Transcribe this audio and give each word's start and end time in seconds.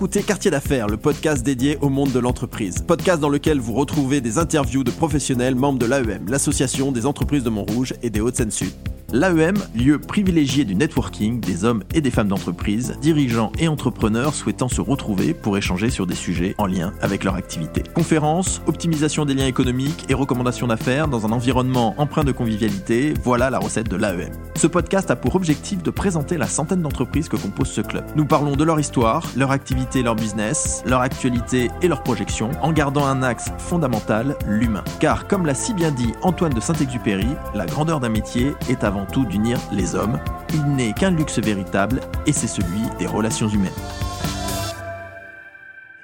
Écoutez 0.00 0.22
Quartier 0.22 0.50
d'affaires, 0.50 0.86
le 0.86 0.96
podcast 0.96 1.44
dédié 1.44 1.76
au 1.82 1.90
monde 1.90 2.10
de 2.10 2.18
l'entreprise. 2.18 2.76
Podcast 2.78 3.20
dans 3.20 3.28
lequel 3.28 3.60
vous 3.60 3.74
retrouvez 3.74 4.22
des 4.22 4.38
interviews 4.38 4.82
de 4.82 4.90
professionnels 4.90 5.54
membres 5.54 5.78
de 5.78 5.84
l'AEM, 5.84 6.24
l'association 6.26 6.90
des 6.90 7.04
entreprises 7.04 7.44
de 7.44 7.50
Montrouge 7.50 7.92
et 8.02 8.08
des 8.08 8.22
Hauts-de-Seine-Sud. 8.22 8.72
L'AEM, 9.12 9.56
lieu 9.74 9.98
privilégié 9.98 10.64
du 10.64 10.76
networking 10.76 11.40
des 11.40 11.64
hommes 11.64 11.82
et 11.92 12.00
des 12.00 12.12
femmes 12.12 12.28
d'entreprise, 12.28 12.96
dirigeants 13.00 13.50
et 13.58 13.66
entrepreneurs 13.66 14.34
souhaitant 14.34 14.68
se 14.68 14.80
retrouver 14.80 15.34
pour 15.34 15.58
échanger 15.58 15.90
sur 15.90 16.06
des 16.06 16.14
sujets 16.14 16.54
en 16.58 16.66
lien 16.66 16.92
avec 17.00 17.24
leur 17.24 17.34
activité. 17.34 17.82
Conférences, 17.92 18.62
optimisation 18.66 19.24
des 19.24 19.34
liens 19.34 19.48
économiques 19.48 20.04
et 20.08 20.14
recommandations 20.14 20.68
d'affaires 20.68 21.08
dans 21.08 21.26
un 21.26 21.32
environnement 21.32 21.96
empreint 21.98 22.22
de 22.22 22.30
convivialité, 22.30 23.12
voilà 23.24 23.50
la 23.50 23.58
recette 23.58 23.88
de 23.88 23.96
l'AEM. 23.96 24.30
Ce 24.54 24.68
podcast 24.68 25.10
a 25.10 25.16
pour 25.16 25.34
objectif 25.34 25.82
de 25.82 25.90
présenter 25.90 26.38
la 26.38 26.46
centaine 26.46 26.82
d'entreprises 26.82 27.28
que 27.28 27.36
compose 27.36 27.68
ce 27.68 27.80
club. 27.80 28.04
Nous 28.14 28.26
parlons 28.26 28.54
de 28.54 28.62
leur 28.62 28.78
histoire, 28.78 29.26
leur 29.36 29.50
activité, 29.50 30.04
leur 30.04 30.14
business, 30.14 30.84
leur 30.86 31.00
actualité 31.00 31.68
et 31.82 31.88
leurs 31.88 32.04
projections, 32.04 32.50
en 32.62 32.72
gardant 32.72 33.06
un 33.06 33.24
axe 33.24 33.50
fondamental, 33.58 34.36
l'humain. 34.46 34.84
Car 35.00 35.26
comme 35.26 35.46
l'a 35.46 35.54
si 35.54 35.74
bien 35.74 35.90
dit 35.90 36.12
Antoine 36.22 36.54
de 36.54 36.60
Saint-Exupéry, 36.60 37.26
la 37.56 37.66
grandeur 37.66 37.98
d'un 37.98 38.08
métier 38.08 38.52
est 38.68 38.84
avant 38.84 38.99
tout 39.06 39.24
d'unir 39.24 39.58
les 39.72 39.94
hommes. 39.94 40.18
Il 40.54 40.64
n'est 40.74 40.92
qu'un 40.92 41.10
luxe 41.10 41.38
véritable 41.38 42.00
et 42.26 42.32
c'est 42.32 42.46
celui 42.46 42.82
des 42.98 43.06
relations 43.06 43.48
humaines. 43.48 43.70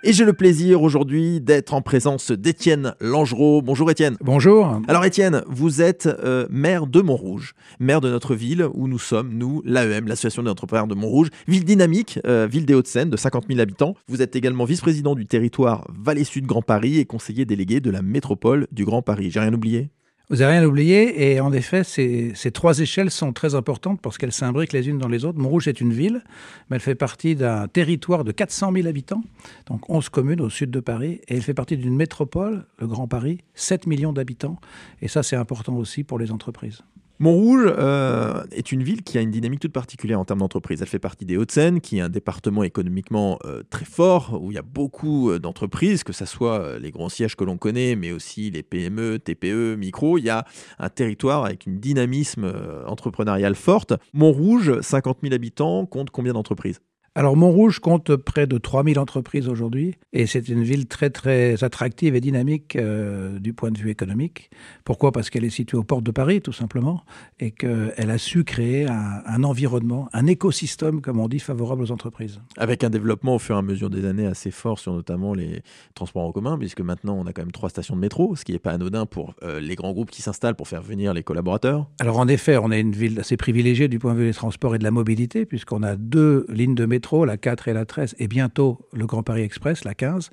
Et 0.06 0.12
j'ai 0.12 0.24
le 0.24 0.34
plaisir 0.34 0.82
aujourd'hui 0.82 1.40
d'être 1.40 1.74
en 1.74 1.82
présence 1.82 2.30
d'Étienne 2.30 2.94
Langereau. 3.00 3.60
Bonjour 3.60 3.90
Étienne. 3.90 4.16
Bonjour. 4.20 4.80
Alors 4.86 5.04
Étienne, 5.04 5.42
vous 5.48 5.82
êtes 5.82 6.06
euh, 6.06 6.46
maire 6.48 6.86
de 6.86 7.00
Montrouge, 7.00 7.54
maire 7.80 8.00
de 8.00 8.08
notre 8.08 8.36
ville 8.36 8.68
où 8.74 8.86
nous 8.86 9.00
sommes, 9.00 9.32
nous, 9.32 9.62
l'AEM, 9.64 10.06
l'Association 10.06 10.44
des 10.44 10.50
entrepreneurs 10.50 10.86
de 10.86 10.94
Montrouge, 10.94 11.30
ville 11.48 11.64
dynamique, 11.64 12.20
euh, 12.24 12.46
ville 12.48 12.66
des 12.66 12.74
Hauts-de-Seine 12.74 13.10
de 13.10 13.16
50 13.16 13.46
000 13.48 13.58
habitants. 13.58 13.96
Vous 14.06 14.22
êtes 14.22 14.36
également 14.36 14.64
vice-président 14.64 15.16
du 15.16 15.26
territoire 15.26 15.84
Vallée 15.92 16.22
Sud 16.22 16.46
Grand 16.46 16.62
Paris 16.62 16.98
et 16.98 17.04
conseiller 17.04 17.44
délégué 17.44 17.80
de 17.80 17.90
la 17.90 18.02
métropole 18.02 18.68
du 18.70 18.84
Grand 18.84 19.02
Paris. 19.02 19.32
J'ai 19.32 19.40
rien 19.40 19.54
oublié? 19.54 19.90
Vous 20.28 20.36
n'avez 20.36 20.58
rien 20.58 20.66
oublié, 20.66 21.30
et 21.30 21.40
en 21.40 21.52
effet, 21.52 21.84
ces, 21.84 22.50
trois 22.52 22.80
échelles 22.80 23.12
sont 23.12 23.32
très 23.32 23.54
importantes 23.54 24.00
parce 24.00 24.18
qu'elles 24.18 24.32
s'imbriquent 24.32 24.72
les 24.72 24.88
unes 24.88 24.98
dans 24.98 25.06
les 25.06 25.24
autres. 25.24 25.38
Montrouge 25.38 25.68
est 25.68 25.80
une 25.80 25.92
ville, 25.92 26.24
mais 26.68 26.76
elle 26.76 26.82
fait 26.82 26.96
partie 26.96 27.36
d'un 27.36 27.68
territoire 27.68 28.24
de 28.24 28.32
400 28.32 28.72
000 28.72 28.88
habitants, 28.88 29.22
donc 29.66 29.88
11 29.88 30.08
communes 30.08 30.40
au 30.40 30.50
sud 30.50 30.72
de 30.72 30.80
Paris, 30.80 31.20
et 31.28 31.36
elle 31.36 31.42
fait 31.42 31.54
partie 31.54 31.76
d'une 31.76 31.94
métropole, 31.94 32.66
le 32.78 32.88
Grand 32.88 33.06
Paris, 33.06 33.38
7 33.54 33.86
millions 33.86 34.12
d'habitants, 34.12 34.58
et 35.00 35.06
ça 35.06 35.22
c'est 35.22 35.36
important 35.36 35.76
aussi 35.76 36.02
pour 36.02 36.18
les 36.18 36.32
entreprises. 36.32 36.82
Montrouge 37.18 37.72
euh, 37.78 38.44
est 38.52 38.72
une 38.72 38.82
ville 38.82 39.02
qui 39.02 39.16
a 39.16 39.22
une 39.22 39.30
dynamique 39.30 39.60
toute 39.60 39.72
particulière 39.72 40.20
en 40.20 40.26
termes 40.26 40.40
d'entreprise. 40.40 40.82
Elle 40.82 40.88
fait 40.88 40.98
partie 40.98 41.24
des 41.24 41.38
Hauts-de-Seine, 41.38 41.80
qui 41.80 41.96
est 41.96 42.02
un 42.02 42.10
département 42.10 42.62
économiquement 42.62 43.38
euh, 43.46 43.62
très 43.70 43.86
fort, 43.86 44.38
où 44.42 44.52
il 44.52 44.54
y 44.54 44.58
a 44.58 44.62
beaucoup 44.62 45.30
euh, 45.30 45.38
d'entreprises, 45.38 46.04
que 46.04 46.12
ce 46.12 46.26
soit 46.26 46.78
les 46.78 46.90
grands 46.90 47.08
sièges 47.08 47.34
que 47.34 47.44
l'on 47.44 47.56
connaît, 47.56 47.96
mais 47.96 48.12
aussi 48.12 48.50
les 48.50 48.62
PME, 48.62 49.18
TPE, 49.18 49.76
micro. 49.76 50.18
Il 50.18 50.24
y 50.24 50.30
a 50.30 50.44
un 50.78 50.90
territoire 50.90 51.46
avec 51.46 51.64
une 51.66 51.78
dynamisme 51.80 52.52
entrepreneuriale 52.86 53.54
forte. 53.54 53.94
Montrouge, 54.12 54.80
50 54.80 55.18
000 55.22 55.34
habitants, 55.34 55.86
compte 55.86 56.10
combien 56.10 56.34
d'entreprises? 56.34 56.80
Alors 57.16 57.34
Montrouge 57.34 57.78
compte 57.78 58.14
près 58.14 58.46
de 58.46 58.58
3000 58.58 58.98
entreprises 58.98 59.48
aujourd'hui 59.48 59.94
et 60.12 60.26
c'est 60.26 60.50
une 60.50 60.62
ville 60.62 60.86
très 60.86 61.08
très 61.08 61.64
attractive 61.64 62.14
et 62.14 62.20
dynamique 62.20 62.76
euh, 62.76 63.38
du 63.38 63.54
point 63.54 63.70
de 63.70 63.78
vue 63.78 63.88
économique. 63.88 64.50
Pourquoi? 64.84 65.12
Parce 65.12 65.30
qu'elle 65.30 65.46
est 65.46 65.48
située 65.48 65.78
aux 65.78 65.82
portes 65.82 66.04
de 66.04 66.10
Paris 66.10 66.42
tout 66.42 66.52
simplement 66.52 67.04
et 67.40 67.52
qu'elle 67.52 68.10
a 68.10 68.18
su 68.18 68.44
créer 68.44 68.86
un, 68.86 69.22
un, 69.24 69.44
environnement, 69.44 70.10
un 70.12 70.26
écosystème 70.26 71.00
comme 71.00 71.18
on 71.18 71.26
dit 71.26 71.38
favorable 71.38 71.84
aux 71.84 71.90
entreprises. 71.90 72.42
Avec 72.58 72.84
un 72.84 72.90
développement 72.90 73.36
au 73.36 73.38
fur 73.38 73.56
et 73.56 73.60
à 73.60 73.62
mesure 73.62 73.88
des 73.88 74.04
années 74.04 74.26
assez 74.26 74.50
fort 74.50 74.78
sur 74.78 74.92
notamment 74.92 75.32
les 75.32 75.62
transports 75.94 76.24
en 76.24 76.32
commun 76.32 76.58
puisque 76.58 76.82
maintenant 76.82 77.16
on 77.18 77.24
a 77.24 77.32
quand 77.32 77.40
même 77.40 77.50
trois 77.50 77.70
stations 77.70 77.96
de 77.96 78.00
métro, 78.00 78.36
ce 78.36 78.44
qui 78.44 78.52
n'est 78.52 78.58
pas 78.58 78.72
anodin 78.72 79.06
pour 79.06 79.34
euh, 79.42 79.58
les 79.58 79.74
grands 79.74 79.94
groupes 79.94 80.10
qui 80.10 80.20
s'installent 80.20 80.54
pour 80.54 80.68
faire 80.68 80.82
venir 80.82 81.14
les 81.14 81.22
collaborateurs. 81.22 81.88
Alors 81.98 82.18
en 82.18 82.28
effet, 82.28 82.58
on 82.58 82.70
est 82.70 82.80
une 82.80 82.92
ville 82.92 83.20
assez 83.20 83.38
privilégiée 83.38 83.88
du 83.88 83.98
point 83.98 84.12
de 84.12 84.18
vue 84.18 84.26
des 84.26 84.34
transports 84.34 84.74
et 84.74 84.78
de 84.78 84.84
la 84.84 84.90
mobilité 84.90 85.46
puisqu'on 85.46 85.82
a 85.82 85.96
deux 85.96 86.44
lignes 86.50 86.74
de 86.74 86.84
métro 86.84 87.05
la 87.14 87.36
4 87.36 87.68
et 87.68 87.72
la 87.72 87.84
13, 87.84 88.16
et 88.18 88.28
bientôt 88.28 88.78
le 88.92 89.06
Grand 89.06 89.22
Paris 89.22 89.42
Express, 89.42 89.84
la 89.84 89.94
15. 89.94 90.30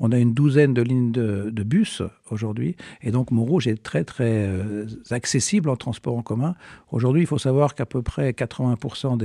On 0.00 0.10
a 0.10 0.18
une 0.18 0.34
douzaine 0.34 0.74
de 0.74 0.82
lignes 0.82 1.12
de, 1.12 1.62
bus 1.62 2.02
aujourd'hui, 2.30 2.76
et 3.00 3.12
donc 3.12 3.30
Montrouge 3.30 3.68
est 3.68 3.80
très 3.80 4.02
très 4.02 4.48
euh, 4.48 4.86
accessible 5.10 5.70
en 5.70 5.76
transport 5.76 6.16
en 6.16 6.22
commun. 6.22 6.56
Aujourd'hui, 6.90 7.22
il 7.22 7.26
faut 7.26 7.38
savoir 7.38 7.76
qu'à 7.76 7.86
peu 7.86 8.02
près 8.02 8.32
80% 8.32 9.16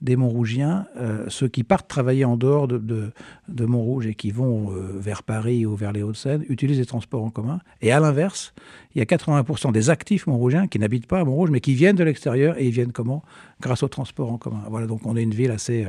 des, 0.00 0.16
Montrougiens, 0.16 0.86
euh, 0.96 1.24
ceux 1.28 1.48
qui 1.48 1.64
partent 1.64 1.88
travailler 1.88 2.24
en 2.24 2.36
dehors 2.36 2.68
de, 2.68 2.78
de, 2.78 3.64
Montrouge 3.64 4.06
et 4.06 4.14
qui 4.14 4.30
vont 4.30 4.70
euh, 4.70 4.92
vers 4.96 5.24
Paris 5.24 5.66
ou 5.66 5.74
vers 5.74 5.92
les 5.92 6.02
Hauts-de-Seine, 6.02 6.44
utilisent 6.48 6.78
les 6.78 6.86
transports 6.86 7.24
en 7.24 7.30
commun. 7.30 7.58
Et 7.80 7.90
à 7.90 7.98
l'inverse, 7.98 8.54
il 8.94 8.98
y 8.98 9.02
a 9.02 9.04
80% 9.04 9.72
des 9.72 9.90
actifs 9.90 10.26
montrougiens 10.26 10.66
qui 10.66 10.78
n'habitent 10.78 11.06
pas 11.06 11.20
à 11.20 11.24
Montrouge, 11.24 11.50
mais 11.50 11.60
qui 11.60 11.74
viennent 11.74 11.96
de 11.96 12.04
l'extérieur, 12.04 12.58
et 12.58 12.66
ils 12.66 12.72
viennent 12.72 12.92
comment? 12.92 13.22
Grâce 13.60 13.82
au 13.82 13.88
transport 13.88 14.32
en 14.32 14.38
commun. 14.38 14.62
Voilà, 14.68 14.86
donc 14.86 15.06
on 15.06 15.16
est 15.16 15.22
une 15.22 15.34
ville 15.34 15.50
assez 15.50 15.86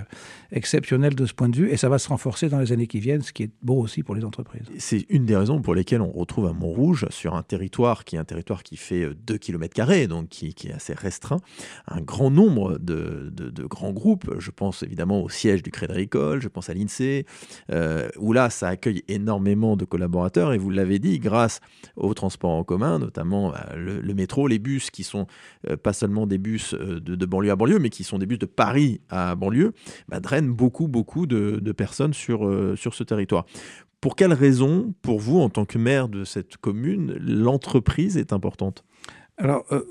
exceptionnelle 0.52 1.16
de 1.16 1.25
ce 1.25 1.34
point 1.34 1.50
de 1.50 1.56
vue, 1.56 1.69
et 1.69 1.78
ça 1.78 1.90
va 1.90 1.97
se 1.97 2.08
renforcer 2.08 2.50
dans 2.50 2.59
les 2.59 2.72
années 2.72 2.88
qui 2.88 3.00
viennent, 3.00 3.22
ce 3.22 3.34
qui 3.34 3.44
est 3.44 3.52
beau 3.62 3.80
aussi 3.80 4.03
pour 4.03 4.16
les 4.16 4.24
entreprises. 4.24 4.64
C'est 4.78 5.06
une 5.09 5.25
des 5.25 5.36
raisons 5.36 5.62
pour 5.62 5.75
lesquelles 5.75 6.02
on 6.02 6.12
retrouve 6.12 6.47
à 6.47 6.53
Montrouge, 6.53 7.08
sur 7.09 7.36
un 7.36 7.44
territoire 7.44 8.06
qui 8.06 8.16
est 8.16 8.19
un 8.19 8.25
territoire 8.25 8.64
qui 8.64 8.78
fait 8.78 9.09
2 9.25 9.38
km, 9.38 9.74
donc 10.08 10.30
qui, 10.30 10.53
est 10.68 10.74
assez 10.74 10.94
restreint, 10.94 11.40
un 11.88 12.02
grand 12.02 12.30
nombre 12.30 12.78
de, 12.80 13.31
grands 13.68 13.91
groupes. 13.91 14.30
Je 14.40 14.52
pense 14.52 14.84
évidemment 14.84 15.24
au 15.24 15.30
siège 15.30 15.64
du 15.64 15.72
Crédit 15.72 15.94
Agricole, 15.94 16.41
je 16.41 16.47
pense 16.47 16.70
à 16.70 16.74
l'INSEE, 16.74 17.25
euh, 17.72 18.09
où 18.18 18.34
là, 18.34 18.50
ça 18.50 18.68
accueille 18.68 19.03
énormément 19.08 19.75
de 19.78 19.85
collaborateurs. 19.85 20.53
Et 20.53 20.58
vous 20.58 20.70
l'avez 20.70 21.00
dit, 21.00 21.20
grâce 21.20 21.59
au 21.96 22.14
transport 22.14 22.52
en 22.52 22.64
commun, 22.64 22.92
notamment 22.99 23.51
bah, 23.51 23.69
le, 23.75 24.13
métro, 24.13 24.47
les 24.47 24.59
bus 24.59 24.89
qui 24.91 25.03
sont 25.03 25.27
euh, 25.69 25.77
pas 25.77 25.93
seulement 25.93 26.27
des 26.27 26.37
bus 26.37 26.73
euh, 26.73 26.99
de, 26.99 27.25
banlieue 27.25 27.51
à 27.51 27.55
banlieue, 27.55 27.79
mais 27.79 27.89
qui 27.89 28.03
sont 28.03 28.17
des 28.17 28.25
bus 28.25 28.39
de 28.39 28.45
Paris 28.45 29.01
à 29.09 29.35
banlieue, 29.35 29.73
bah, 30.07 30.19
drainent 30.19 30.51
beaucoup, 30.51 30.87
beaucoup 30.87 31.25
de, 31.25 31.71
personnes 31.71 32.13
sur, 32.13 32.49
sur 32.77 32.93
ce 32.93 33.03
territoire. 33.03 33.45
Pour 34.03 34.17
quelles 34.17 34.33
raisons, 34.33 34.93
pour 35.01 35.21
vous, 35.21 35.39
en 35.39 35.49
tant 35.49 35.63
que 35.63 35.77
maire 35.77 36.09
de 36.09 36.25
cette 36.25 36.57
commune, 36.57 37.15
l'entreprise 37.21 38.17
est 38.17 38.33
importante? 38.33 38.83
Alors, 39.37 39.63
euh, 39.71 39.83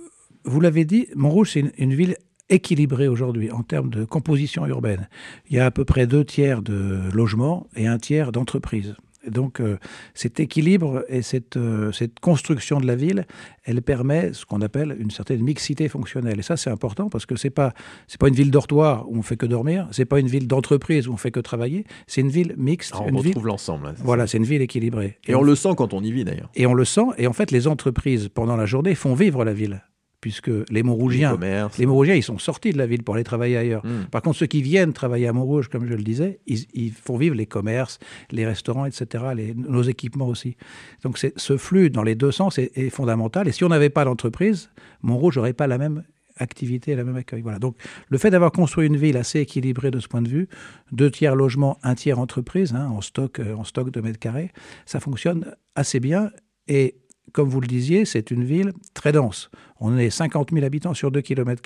vous 0.44 0.60
l'avez 0.60 0.84
dit, 0.84 1.08
Montrouge, 1.14 1.52
c'est 1.52 1.72
une, 1.78 1.94
ville 1.94 2.16
équilibrée 2.50 3.08
aujourd'hui 3.08 3.50
en 3.50 3.62
termes 3.62 3.88
de 3.88 4.04
composition 4.04 4.66
urbaine. 4.66 5.08
Il 5.48 5.56
y 5.56 5.60
a 5.60 5.64
à 5.64 5.70
peu 5.70 5.86
près 5.86 6.06
deux 6.06 6.26
tiers 6.26 6.60
de 6.60 7.00
logements 7.14 7.66
et 7.74 7.86
un 7.86 7.96
tiers 7.96 8.32
d'entreprises 8.32 8.94
donc 9.28 9.60
euh, 9.60 9.78
cet 10.15 10.41
équilibre 10.41 11.05
et 11.09 11.22
cette, 11.22 11.56
euh, 11.56 11.93
cette, 11.93 12.21
construction 12.21 12.81
de 12.81 12.87
la 12.87 12.97
ville, 12.97 13.27
elle 13.65 13.83
permet 13.83 14.33
ce 14.33 14.44
qu'on 14.44 14.60
appelle 14.60 14.97
une 14.99 15.10
certaine 15.10 15.43
mixité 15.43 15.88
fonctionnelle. 15.88 16.38
Et 16.38 16.43
ça, 16.43 16.56
c'est 16.56 16.71
important 16.71 17.09
parce 17.09 17.27
que 17.27 17.37
c'est 17.37 17.50
pas 17.50 17.72
c'est 18.06 18.21
pas 18.21 18.28
une 18.28 18.34
ville 18.34 18.50
dortoir 18.50 19.06
où 19.09 19.16
on 19.19 19.22
fait 19.22 19.37
que 19.37 19.47
dormir, 19.47 19.88
c'est 19.93 20.05
pas 20.05 20.21
une 20.21 20.27
ville 20.27 20.47
d'entreprise 20.47 21.09
où 21.09 21.12
on 21.12 21.16
fait 21.16 21.31
que 21.31 21.41
travailler. 21.41 21.84
C'est 22.06 22.21
une 22.21 22.31
ville 22.31 22.55
mixte. 22.56 22.94
on 22.94 23.09
une 23.09 23.16
retrouve 23.16 23.47
l'ensemble. 23.47 23.94
Voilà, 23.99 24.27
c'est 24.27 24.38
une 24.38 24.44
ville 24.44 24.62
équilibrée. 24.62 25.19
Et, 25.27 25.34
on 25.34 25.43
le 25.43 25.55
sent 25.55 25.71
quand 25.77 25.94
on 25.94 26.03
y 26.03 26.12
vit 26.12 26.25
d'ailleurs. 26.25 26.50
Et 26.55 26.66
on 26.66 26.75
le 26.75 26.84
sent. 26.84 27.06
Et 27.19 27.27
en 27.27 27.32
fait, 27.32 27.50
les 27.50 27.66
entreprises 27.66 28.28
pendant 28.28 28.56
la 28.56 28.66
journée 28.66 28.94
font 28.94 29.15
vivre 29.15 29.44
la 29.44 29.53
ville 29.53 29.82
puisque 30.22 30.50
les 30.71 30.84
Montrougiens, 30.84 31.37
les, 31.78 31.84
Montrougiens, 31.84 32.15
ils 32.15 32.22
sont 32.22 32.38
sortis 32.38 32.71
de 32.72 32.78
la 32.78 32.87
ville 32.87 33.03
pour 33.03 33.16
aller 33.16 33.25
travailler 33.25 33.56
ailleurs. 33.56 33.84
Hmm. 33.84 34.05
Par 34.10 34.22
contre, 34.22 34.38
ceux 34.38 34.47
qui 34.47 34.62
viennent 34.62 34.93
travailler 34.93 35.27
à 35.27 35.33
Montrouge, 35.33 35.69
comme 35.69 35.84
je 35.84 35.94
le 35.94 36.03
disais, 36.05 36.38
ils, 36.47 36.93
font 36.93 37.16
vivre 37.16 37.34
les 37.34 37.44
commerces, 37.47 37.99
les 38.31 38.46
restaurants, 38.46 38.87
etc., 38.87 39.25
nos 39.56 39.82
équipements 39.82 40.29
aussi. 40.29 40.56
Donc 41.02 41.19
ce 41.19 41.56
flux 41.56 41.91
dans 41.91 42.05
les 42.05 42.14
deux 42.14 42.31
sens 42.31 42.58
est, 42.58 42.91
fondamental. 42.91 43.49
Et 43.49 43.52
si 43.52 43.64
on 43.64 43.69
n'avait 43.69 43.91
pas 43.91 44.05
l'entreprise, 44.05 44.70
Montrouge 45.02 45.37
n'aurait 45.37 45.55
pas 45.55 45.67
la 45.67 45.76
même 45.76 46.05
activité 46.37 46.93
et 46.93 46.96
la 46.96 47.02
même 47.02 47.17
accueil. 47.17 47.43
Voilà. 47.43 47.58
Donc 47.58 47.76
le 48.08 48.17
fait 48.17 48.31
d'avoir 48.31 48.52
construit 48.52 48.87
une 48.87 48.96
ville 48.96 49.17
assez 49.17 49.41
équilibrée 49.41 49.91
de 49.91 49.99
ce 49.99 50.06
point 50.06 50.23
de 50.23 50.29
vue, 50.29 50.49
deux 50.93 51.11
tiers 51.11 51.35
logements, 51.35 51.79
un 51.82 51.96
tiers 51.96 52.20
entreprise, 52.20 52.75
hein, 52.75 52.87
en, 52.87 53.00
stock, 53.00 53.41
euh, 53.41 53.55
en 53.55 53.64
stock 53.64 53.91
de 53.91 54.00
mètres 54.00 54.20
carrés, 54.20 54.52
ça 54.87 55.00
fonctionne 55.00 55.56
assez 55.75 55.99
bien. 55.99 56.31
Et 56.69 56.94
comme 57.32 57.49
vous 57.49 57.61
le 57.61 57.67
disiez, 57.67 58.05
c'est 58.05 58.31
une 58.31 58.44
ville 58.44 58.73
très 58.94 59.12
dense. 59.12 59.50
On 59.81 59.96
est 59.96 60.11
50 60.11 60.50
000 60.52 60.64
habitants 60.64 60.94
sur 60.94 61.11
2 61.11 61.20
km. 61.20 61.62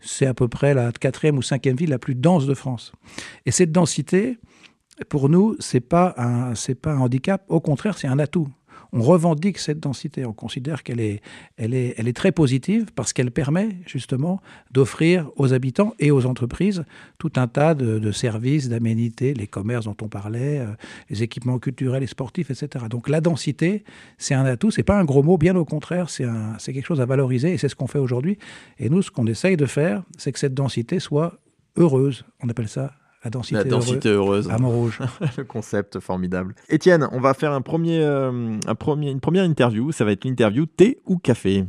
C'est 0.00 0.26
à 0.26 0.34
peu 0.34 0.48
près 0.48 0.74
la 0.74 0.92
quatrième 0.92 1.38
ou 1.38 1.42
cinquième 1.42 1.76
ville 1.76 1.90
la 1.90 1.98
plus 1.98 2.14
dense 2.14 2.46
de 2.46 2.54
France. 2.54 2.92
Et 3.44 3.50
cette 3.50 3.72
densité, 3.72 4.38
pour 5.08 5.28
nous, 5.28 5.56
ce 5.58 5.76
n'est 5.76 5.80
pas, 5.80 6.14
pas 6.82 6.92
un 6.92 6.98
handicap. 6.98 7.44
Au 7.48 7.60
contraire, 7.60 7.98
c'est 7.98 8.08
un 8.08 8.18
atout 8.18 8.48
on 8.92 9.02
revendique 9.02 9.58
cette 9.58 9.80
densité. 9.80 10.24
On 10.24 10.32
considère 10.32 10.82
qu'elle 10.82 11.00
est, 11.00 12.12
très 12.14 12.32
positive 12.32 12.86
parce 12.94 13.12
qu'elle 13.12 13.30
permet 13.30 13.68
justement 13.86 14.40
d'offrir 14.70 15.28
aux 15.36 15.52
habitants 15.52 15.94
et 15.98 16.10
aux 16.10 16.26
entreprises 16.26 16.84
tout 17.18 17.32
un 17.36 17.46
tas 17.46 17.74
de, 17.74 18.12
services, 18.12 18.68
d'aménités, 18.68 19.34
les 19.34 19.46
commerces 19.46 19.84
dont 19.84 19.96
on 20.02 20.08
parlait, 20.08 20.60
euh, 20.60 20.66
les 21.10 21.22
équipements 21.22 21.58
culturels 21.58 22.02
et 22.02 22.06
sportifs, 22.06 22.50
etc. 22.50 22.86
Donc 22.88 23.08
la 23.08 23.20
densité, 23.20 23.84
c'est 24.18 24.34
un 24.34 24.44
atout, 24.44 24.70
c'est 24.70 24.82
pas 24.82 24.98
un 24.98 25.04
gros 25.04 25.22
mot, 25.22 25.36
bien 25.36 25.56
au 25.56 25.64
contraire, 25.64 26.08
c'est 26.08 26.24
quelque 26.72 26.86
chose 26.86 27.00
à 27.00 27.06
valoriser 27.06 27.52
et 27.52 27.58
c'est 27.58 27.68
ce 27.68 27.76
qu'on 27.76 27.86
fait 27.86 27.98
aujourd'hui. 27.98 28.38
Et 28.78 28.88
nous, 28.88 29.02
ce 29.02 29.10
qu'on 29.10 29.26
essaye 29.26 29.56
de 29.56 29.66
faire, 29.66 30.02
c'est 30.16 30.32
que 30.32 30.38
cette 30.38 30.54
densité 30.54 31.00
soit 31.00 31.38
heureuse. 31.76 32.24
On 32.42 32.48
appelle 32.48 32.68
ça 32.68 32.92
la 33.24 33.30
densité, 33.30 33.54
la 33.56 33.64
densité 33.64 34.08
heureuse, 34.10 34.48
à 34.50 34.58
Montrouge. 34.58 35.00
le 35.36 35.44
concept 35.44 36.00
formidable. 36.00 36.54
Étienne, 36.68 37.08
on 37.12 37.20
va 37.20 37.34
faire 37.34 37.52
un 37.52 37.60
premier, 37.60 38.00
euh, 38.02 38.56
un 38.66 38.74
premier, 38.74 39.10
une 39.10 39.20
première 39.20 39.44
interview. 39.44 39.92
Ça 39.92 40.04
va 40.04 40.12
être 40.12 40.24
l'interview 40.24 40.66
thé 40.66 40.98
ou 41.06 41.18
café 41.18 41.64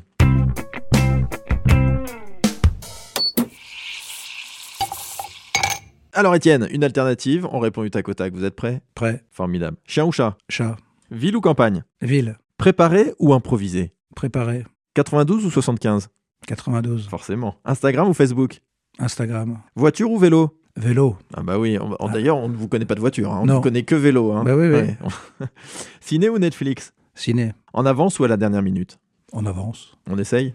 Alors 6.13 6.33
Étienne, 6.33 6.67
une 6.71 6.83
alternative, 6.83 7.47
on 7.51 7.59
répond 7.59 7.83
du 7.83 7.91
tac 7.91 8.09
au 8.09 8.13
tac, 8.15 8.33
vous 8.33 8.43
êtes 8.43 8.55
prêt 8.55 8.81
Prêt. 8.95 9.23
Formidable. 9.29 9.77
Chien 9.85 10.03
ou 10.03 10.11
chat? 10.11 10.35
Chat. 10.49 10.75
Ville 11.11 11.35
ou 11.35 11.41
campagne? 11.41 11.83
Ville. 12.01 12.39
Préparé 12.57 13.13
ou 13.19 13.35
improvisé? 13.35 13.93
Préparé. 14.15 14.65
92 14.95 15.45
ou 15.45 15.51
75 15.51 16.09
92. 16.47 17.07
Forcément. 17.07 17.55
Instagram 17.65 18.09
ou 18.09 18.15
Facebook? 18.15 18.61
Instagram. 18.97 19.59
Voiture 19.75 20.09
ou 20.09 20.17
vélo? 20.17 20.59
Vélo. 20.77 21.17
Ah 21.33 21.41
bah 21.41 21.57
oui, 21.57 21.77
ah. 21.77 22.07
d'ailleurs 22.13 22.37
on 22.37 22.49
ne 22.49 22.55
vous 22.55 22.67
connaît 22.67 22.85
pas 22.85 22.93
de 22.93 22.99
voiture, 22.99 23.33
hein. 23.33 23.39
on 23.41 23.45
ne 23.47 23.53
vous 23.53 23.61
connaît 23.61 23.83
que 23.83 23.95
vélo. 23.95 24.31
Hein. 24.31 24.43
Bah 24.45 24.55
oui, 24.55 24.67
oui. 24.67 25.47
Ciné 26.01 26.29
ou 26.29 26.37
Netflix? 26.37 26.93
Ciné. 27.15 27.53
En 27.73 27.85
avance 27.87 28.19
ou 28.19 28.25
à 28.25 28.27
la 28.27 28.37
dernière 28.37 28.61
minute? 28.61 28.99
En 29.33 29.47
avance. 29.47 29.97
On 30.07 30.19
essaye 30.19 30.53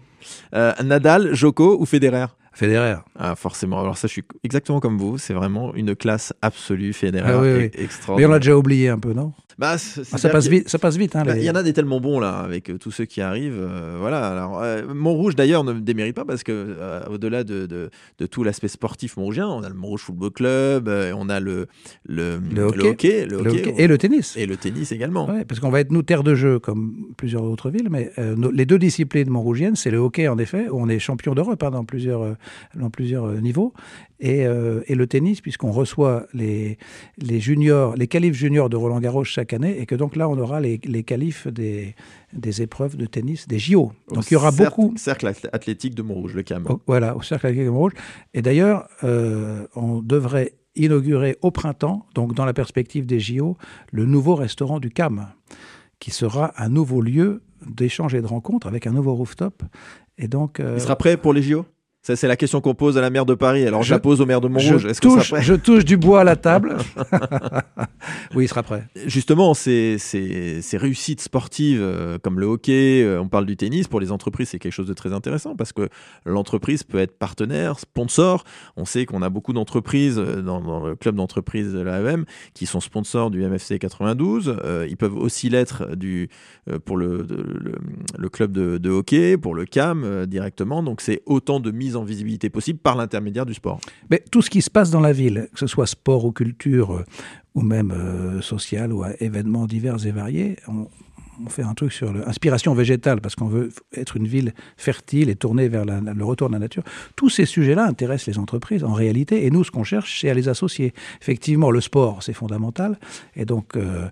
euh, 0.55 0.71
Nadal, 0.81 1.33
Joko 1.33 1.77
ou 1.77 1.85
Federer? 1.85 2.27
Federer. 2.53 2.97
Ah, 3.17 3.35
forcément. 3.35 3.79
Alors 3.79 3.97
ça, 3.97 4.07
je 4.07 4.13
suis 4.13 4.23
exactement 4.43 4.79
comme 4.79 4.97
vous. 4.97 5.17
C'est 5.17 5.33
vraiment 5.33 5.73
une 5.75 5.95
classe 5.95 6.33
absolue, 6.41 6.93
Federer. 6.93 7.31
Ah, 7.31 7.41
oui, 7.41 7.71
oui. 7.75 7.87
Mais 8.17 8.25
on 8.25 8.29
l'a 8.29 8.39
déjà 8.39 8.55
oublié 8.55 8.89
un 8.89 8.99
peu, 8.99 9.13
non? 9.13 9.33
Bah, 9.59 9.73
ah, 9.75 9.77
ça, 9.77 10.29
passe 10.29 10.47
vite, 10.47 10.69
ça 10.69 10.79
passe 10.79 10.97
vite. 10.97 11.15
Hein, 11.15 11.23
bah, 11.25 11.37
il 11.37 11.43
y 11.43 11.49
en 11.49 11.55
a 11.55 11.63
des 11.63 11.73
tellement 11.73 11.99
bons 11.99 12.19
là, 12.19 12.39
avec 12.39 12.69
euh, 12.69 12.77
tous 12.77 12.91
ceux 12.91 13.05
qui 13.05 13.21
arrivent. 13.21 13.59
Euh, 13.59 13.97
voilà. 13.99 14.27
Alors, 14.29 14.61
euh, 14.61 14.93
Montrouge 14.93 15.35
d'ailleurs 15.35 15.63
ne 15.63 15.73
démérite 15.73 16.15
pas 16.15 16.25
parce 16.25 16.43
que 16.43 16.75
au-delà 17.09 17.43
de, 17.43 17.65
de, 17.65 17.89
de, 18.19 18.25
tout 18.25 18.43
l'aspect 18.43 18.67
sportif 18.67 19.17
montrougien, 19.17 19.47
on 19.47 19.63
a 19.63 19.69
le 19.69 19.75
Montrouge 19.75 20.01
Football 20.01 20.31
Club, 20.31 20.89
on 21.15 21.29
a 21.29 21.39
le 21.39 21.67
le, 22.05 22.39
le, 22.53 22.63
hockey, 22.63 23.25
le, 23.25 23.37
hockey, 23.37 23.75
et 23.77 23.87
le 23.87 23.97
tennis. 23.97 24.35
Et 24.37 24.45
le 24.45 24.57
tennis 24.57 24.91
également. 24.91 25.29
Ouais, 25.29 25.45
parce 25.45 25.59
qu'on 25.59 25.69
va 25.69 25.79
être 25.81 25.91
nous 25.91 26.03
terre 26.03 26.23
de 26.23 26.35
jeu 26.35 26.59
comme 26.59 27.07
plusieurs 27.17 27.43
autres 27.43 27.69
villes, 27.69 27.89
mais 27.89 28.11
les 28.53 28.65
deux 28.65 28.79
disciplines 28.79 29.29
montrougiennes, 29.29 29.75
c'est 29.75 29.91
le 29.91 29.97
hockey 29.97 30.27
en 30.27 30.37
effet, 30.37 30.67
où 30.69 30.81
on 30.81 30.89
est 30.89 30.99
champion 30.99 31.35
d'Europe 31.35 31.61
hein, 31.63 31.71
dans 31.71 31.85
plusieurs 31.85 32.35
dans 32.75 32.89
plusieurs 32.89 33.25
euh, 33.25 33.39
niveau, 33.39 33.73
et, 34.19 34.45
euh, 34.47 34.81
et 34.87 34.95
le 34.95 35.05
tennis, 35.05 35.41
puisqu'on 35.41 35.71
reçoit 35.71 36.27
les, 36.33 36.77
les 37.17 37.39
juniors, 37.41 37.95
les 37.95 38.07
qualifs 38.07 38.35
juniors 38.35 38.69
de 38.69 38.77
Roland 38.77 39.01
Garros 39.01 39.25
chaque 39.25 39.51
année, 39.53 39.79
et 39.79 39.85
que 39.85 39.95
donc 39.95 40.15
là, 40.15 40.29
on 40.29 40.37
aura 40.37 40.61
les, 40.61 40.79
les 40.85 41.03
qualifs 41.03 41.47
des, 41.47 41.93
des 42.31 42.61
épreuves 42.61 42.95
de 42.95 43.05
tennis, 43.05 43.47
des 43.47 43.59
JO. 43.59 43.91
Donc 44.13 44.31
il 44.31 44.33
y 44.33 44.37
aura 44.37 44.51
beaucoup. 44.51 44.93
Cercle 44.95 45.27
athlétique 45.51 45.93
de 45.93 46.01
Montrouge, 46.01 46.35
le 46.35 46.43
CAM. 46.43 46.65
Voilà, 46.87 47.15
au 47.15 47.21
cercle 47.21 47.47
athlétique 47.47 47.65
de 47.65 47.71
Montrouge. 47.71 47.93
Et 48.33 48.41
d'ailleurs, 48.41 48.87
euh, 49.03 49.67
on 49.75 50.01
devrait 50.01 50.53
inaugurer 50.75 51.37
au 51.41 51.51
printemps, 51.51 52.05
donc 52.15 52.33
dans 52.33 52.45
la 52.45 52.53
perspective 52.53 53.05
des 53.05 53.19
JO, 53.19 53.57
le 53.91 54.05
nouveau 54.05 54.35
restaurant 54.35 54.79
du 54.79 54.89
CAM, 54.89 55.27
qui 55.99 56.11
sera 56.11 56.53
un 56.57 56.69
nouveau 56.69 57.01
lieu 57.01 57.43
d'échange 57.67 58.15
et 58.15 58.21
de 58.21 58.27
rencontre 58.27 58.67
avec 58.67 58.87
un 58.87 58.91
nouveau 58.91 59.13
rooftop. 59.13 59.63
Et 60.17 60.27
donc, 60.27 60.59
Il 60.59 60.81
sera 60.81 60.95
prêt 60.95 61.17
pour 61.17 61.33
les 61.33 61.41
JO 61.41 61.65
ça, 62.05 62.17
c'est 62.17 62.27
la 62.27 62.35
question 62.35 62.59
qu'on 62.59 62.75
pose 62.75 62.97
à 62.97 63.01
la 63.01 63.09
maire 63.09 63.25
de 63.25 63.33
Paris. 63.33 63.65
Alors, 63.65 63.81
je, 63.81 63.93
la 63.93 63.99
pose 63.99 64.19
au 64.19 64.25
maire 64.25 64.41
de 64.41 64.49
Montrouge. 64.49 64.89
Je, 64.89 64.99
touche, 64.99 65.33
je 65.39 65.53
touche 65.53 65.85
du 65.85 65.95
bois 65.95 66.19
à 66.19 66.23
la 66.25 66.35
table. 66.35 66.75
oui, 68.35 68.43
il 68.43 68.47
sera 68.49 68.61
prêt. 68.61 68.83
Justement, 69.05 69.53
ces, 69.53 69.97
ces, 69.99 70.61
ces 70.61 70.75
réussites 70.75 71.21
sportives 71.21 71.79
euh, 71.81 72.17
comme 72.21 72.41
le 72.41 72.45
hockey, 72.45 73.01
euh, 73.03 73.21
on 73.21 73.29
parle 73.29 73.45
du 73.45 73.55
tennis, 73.55 73.87
pour 73.87 74.01
les 74.01 74.11
entreprises, 74.11 74.49
c'est 74.49 74.59
quelque 74.59 74.73
chose 74.73 74.87
de 74.87 74.93
très 74.93 75.13
intéressant 75.13 75.55
parce 75.55 75.71
que 75.71 75.87
l'entreprise 76.25 76.83
peut 76.83 76.97
être 76.97 77.17
partenaire, 77.17 77.79
sponsor. 77.79 78.43
On 78.75 78.83
sait 78.83 79.05
qu'on 79.05 79.21
a 79.21 79.29
beaucoup 79.29 79.53
d'entreprises 79.53 80.19
euh, 80.19 80.41
dans, 80.41 80.85
le 80.85 80.97
club 80.97 81.15
d'entreprise 81.15 81.71
de 81.71 81.79
l'AEM 81.79 82.25
qui 82.53 82.65
sont 82.65 82.81
sponsors 82.81 83.31
du 83.31 83.47
MFC 83.47 83.79
92. 83.79 84.57
ils 84.89 84.97
peuvent 84.97 85.15
aussi 85.15 85.49
l'être 85.49 85.95
du 85.95 86.27
pour 86.83 86.97
le, 86.97 87.25
le, 87.29 87.75
le, 88.17 88.29
club 88.29 88.51
de, 88.51 88.77
de, 88.77 88.89
hockey, 88.89 89.37
pour 89.37 89.55
le 89.55 89.63
CAM 89.63 90.25
directement. 90.25 90.83
Donc, 90.83 90.99
c'est 90.99 91.21
autant 91.25 91.61
de 91.61 91.71
mise 91.71 91.92
en 91.95 92.03
visibilité 92.03 92.49
possible 92.49 92.79
par 92.79 92.95
l'intermédiaire 92.95 93.45
du 93.45 93.53
sport. 93.53 93.79
Mais 94.09 94.23
tout 94.31 94.41
ce 94.41 94.49
qui 94.49 94.61
se 94.61 94.69
passe 94.69 94.91
dans 94.91 94.99
la 94.99 95.13
ville, 95.13 95.47
que 95.53 95.59
ce 95.59 95.67
soit 95.67 95.87
sport 95.87 96.25
ou 96.25 96.31
culture, 96.31 96.93
euh, 96.93 97.05
ou 97.55 97.61
même 97.61 97.91
euh, 97.91 98.41
social 98.41 98.91
ou 98.91 99.03
événements 99.19 99.67
divers 99.67 100.05
et 100.05 100.11
variés, 100.11 100.57
on, 100.67 100.87
fait 101.49 101.63
un 101.63 101.73
truc 101.73 101.91
sur 101.91 102.13
l'inspiration 102.13 102.75
végétale, 102.75 103.19
parce 103.19 103.35
qu'on 103.35 103.47
veut 103.47 103.69
être 103.95 104.17
une 104.17 104.27
ville 104.27 104.53
fertile 104.77 105.29
et 105.29 105.35
tournée 105.35 105.67
vers 105.67 105.83
le 105.83 106.23
retour 106.23 106.47
de 106.47 106.53
la 106.53 106.59
nature. 106.59 106.83
Tous 107.15 107.29
ces 107.29 107.45
sujets-là 107.45 107.85
intéressent 107.85 108.27
les 108.27 108.39
entreprises 108.39 108.83
en 108.83 108.93
réalité, 108.93 109.45
et 109.45 109.49
nous, 109.49 109.63
ce 109.63 109.71
qu'on 109.71 109.83
cherche, 109.83 110.21
c'est 110.21 110.29
à 110.29 110.35
les 110.35 110.47
associer. 110.47 110.93
Effectivement, 111.21 111.71
le 111.71 111.81
sport, 111.81 112.21
c'est 112.21 112.33
fondamental, 112.33 112.99
et 113.35 113.45
donc 113.45 113.75
euh, 113.75 114.09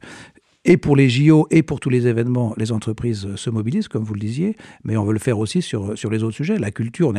et 0.63 0.77
pour 0.77 0.95
les 0.95 1.09
JO 1.09 1.47
et 1.49 1.63
pour 1.63 1.79
tous 1.79 1.89
les 1.89 2.07
événements, 2.07 2.53
les 2.55 2.71
entreprises 2.71 3.35
se 3.35 3.49
mobilisent, 3.49 3.87
comme 3.87 4.03
vous 4.03 4.13
le 4.13 4.19
disiez, 4.19 4.55
mais 4.83 4.95
on 4.95 5.03
veut 5.03 5.13
le 5.13 5.19
faire 5.19 5.39
aussi 5.39 5.61
sur, 5.61 5.97
sur 5.97 6.11
les 6.11 6.23
autres 6.23 6.35
sujets. 6.35 6.59
La 6.59 6.69
culture, 6.69 7.11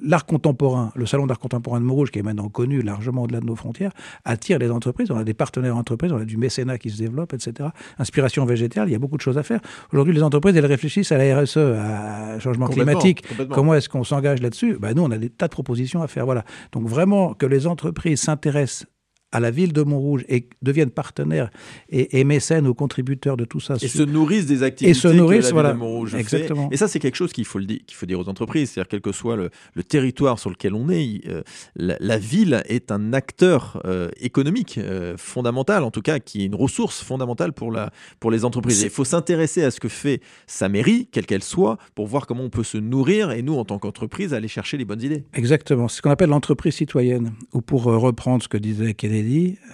l'art 0.00 0.26
contemporain, 0.26 0.92
le 0.94 1.04
salon 1.04 1.26
d'art 1.26 1.40
contemporain 1.40 1.80
de 1.80 1.84
Montrouge, 1.84 2.12
qui 2.12 2.20
est 2.20 2.22
maintenant 2.22 2.48
connu 2.48 2.82
largement 2.82 3.24
au-delà 3.24 3.40
de 3.40 3.46
nos 3.46 3.56
frontières, 3.56 3.90
attire 4.24 4.60
les 4.60 4.70
entreprises. 4.70 5.10
On 5.10 5.16
a 5.16 5.24
des 5.24 5.34
partenaires 5.34 5.76
entreprises, 5.76 6.12
on 6.12 6.18
a 6.18 6.24
du 6.24 6.36
mécénat 6.36 6.78
qui 6.78 6.90
se 6.90 6.98
développe, 6.98 7.32
etc. 7.32 7.70
Inspiration 7.98 8.44
végétale, 8.44 8.88
il 8.88 8.92
y 8.92 8.96
a 8.96 9.00
beaucoup 9.00 9.16
de 9.16 9.22
choses 9.22 9.38
à 9.38 9.42
faire. 9.42 9.60
Aujourd'hui, 9.92 10.14
les 10.14 10.22
entreprises, 10.22 10.56
elles 10.56 10.66
réfléchissent 10.66 11.10
à 11.10 11.18
la 11.18 11.40
RSE, 11.40 11.56
à 11.56 12.38
changement 12.38 12.68
climatique. 12.68 13.24
Comment 13.50 13.74
est-ce 13.74 13.88
qu'on 13.88 14.04
s'engage 14.04 14.40
là-dessus? 14.40 14.76
Ben, 14.78 14.94
Nous, 14.94 15.02
on 15.02 15.10
a 15.10 15.18
des 15.18 15.30
tas 15.30 15.48
de 15.48 15.52
propositions 15.52 16.02
à 16.02 16.06
faire. 16.06 16.26
Voilà. 16.26 16.44
Donc 16.70 16.86
vraiment, 16.86 17.34
que 17.34 17.46
les 17.46 17.66
entreprises 17.66 18.20
s'intéressent 18.20 18.86
à 19.34 19.40
la 19.40 19.50
ville 19.50 19.72
de 19.72 19.82
Montrouge 19.82 20.24
et 20.28 20.48
deviennent 20.62 20.92
partenaires 20.92 21.50
et, 21.90 22.22
mécènes 22.22 22.68
ou 22.68 22.72
contributeurs 22.72 23.36
de 23.36 23.44
tout 23.44 23.58
ça. 23.58 23.74
Et 23.82 23.88
se 23.88 24.04
nourrissent 24.04 24.46
des 24.46 24.62
activités 24.62 24.92
et 24.92 24.94
se 24.94 25.08
nourrissent, 25.08 25.50
que 25.50 25.56
la 25.56 25.62
ville 25.62 25.72
de 25.72 25.78
Montrouge 25.78 26.14
Exactement. 26.14 26.68
Fait. 26.68 26.74
Et 26.74 26.78
ça, 26.78 26.86
c'est 26.86 27.00
quelque 27.00 27.16
chose 27.16 27.32
qu'il 27.32 27.44
faut, 27.44 27.58
dire, 27.58 27.80
qu'il 27.84 27.96
faut 27.96 28.06
dire 28.06 28.20
aux 28.20 28.28
entreprises. 28.28 28.70
C'est-à-dire, 28.70 28.88
quel 28.88 29.00
que 29.00 29.10
soit 29.10 29.34
le, 29.34 29.50
territoire 29.82 30.38
sur 30.38 30.50
lequel 30.50 30.74
on 30.74 30.88
est, 30.88 31.22
euh, 31.26 31.42
la, 31.74 32.16
ville 32.16 32.62
est 32.68 32.92
un 32.92 33.12
acteur 33.12 33.82
euh, 33.84 34.08
économique 34.20 34.78
euh, 34.78 35.16
fondamental, 35.16 35.82
en 35.82 35.90
tout 35.90 36.00
cas, 36.00 36.20
qui 36.20 36.42
est 36.42 36.46
une 36.46 36.54
ressource 36.54 37.02
fondamentale 37.02 37.52
pour, 37.52 37.72
la, 37.72 37.90
pour 38.20 38.30
les 38.30 38.44
entreprises. 38.44 38.82
il 38.82 38.90
faut 38.90 39.04
s'intéresser 39.04 39.64
à 39.64 39.72
ce 39.72 39.80
que 39.80 39.88
fait 39.88 40.20
sa 40.46 40.68
mairie, 40.68 41.08
quelle 41.10 41.26
qu'elle 41.26 41.42
soit, 41.42 41.76
pour 41.96 42.06
voir 42.06 42.28
comment 42.28 42.44
on 42.44 42.50
peut 42.50 42.62
se 42.62 42.78
nourrir 42.78 43.32
et 43.32 43.42
nous, 43.42 43.56
en 43.56 43.64
tant 43.64 43.80
qu'entreprise, 43.80 44.32
aller 44.32 44.46
chercher 44.46 44.76
les 44.76 44.84
bonnes 44.84 45.02
idées. 45.02 45.24
Exactement. 45.34 45.88
C'est 45.88 45.96
ce 45.96 46.02
qu'on 46.02 46.10
appelle 46.10 46.30
l'entreprise 46.30 46.76
citoyenne. 46.76 47.32
Ou 47.52 47.62
pour 47.62 47.82
reprendre 47.82 48.44
ce 48.44 48.48
que 48.48 48.58
disait 48.58 48.94
Kennedy, 48.94 49.23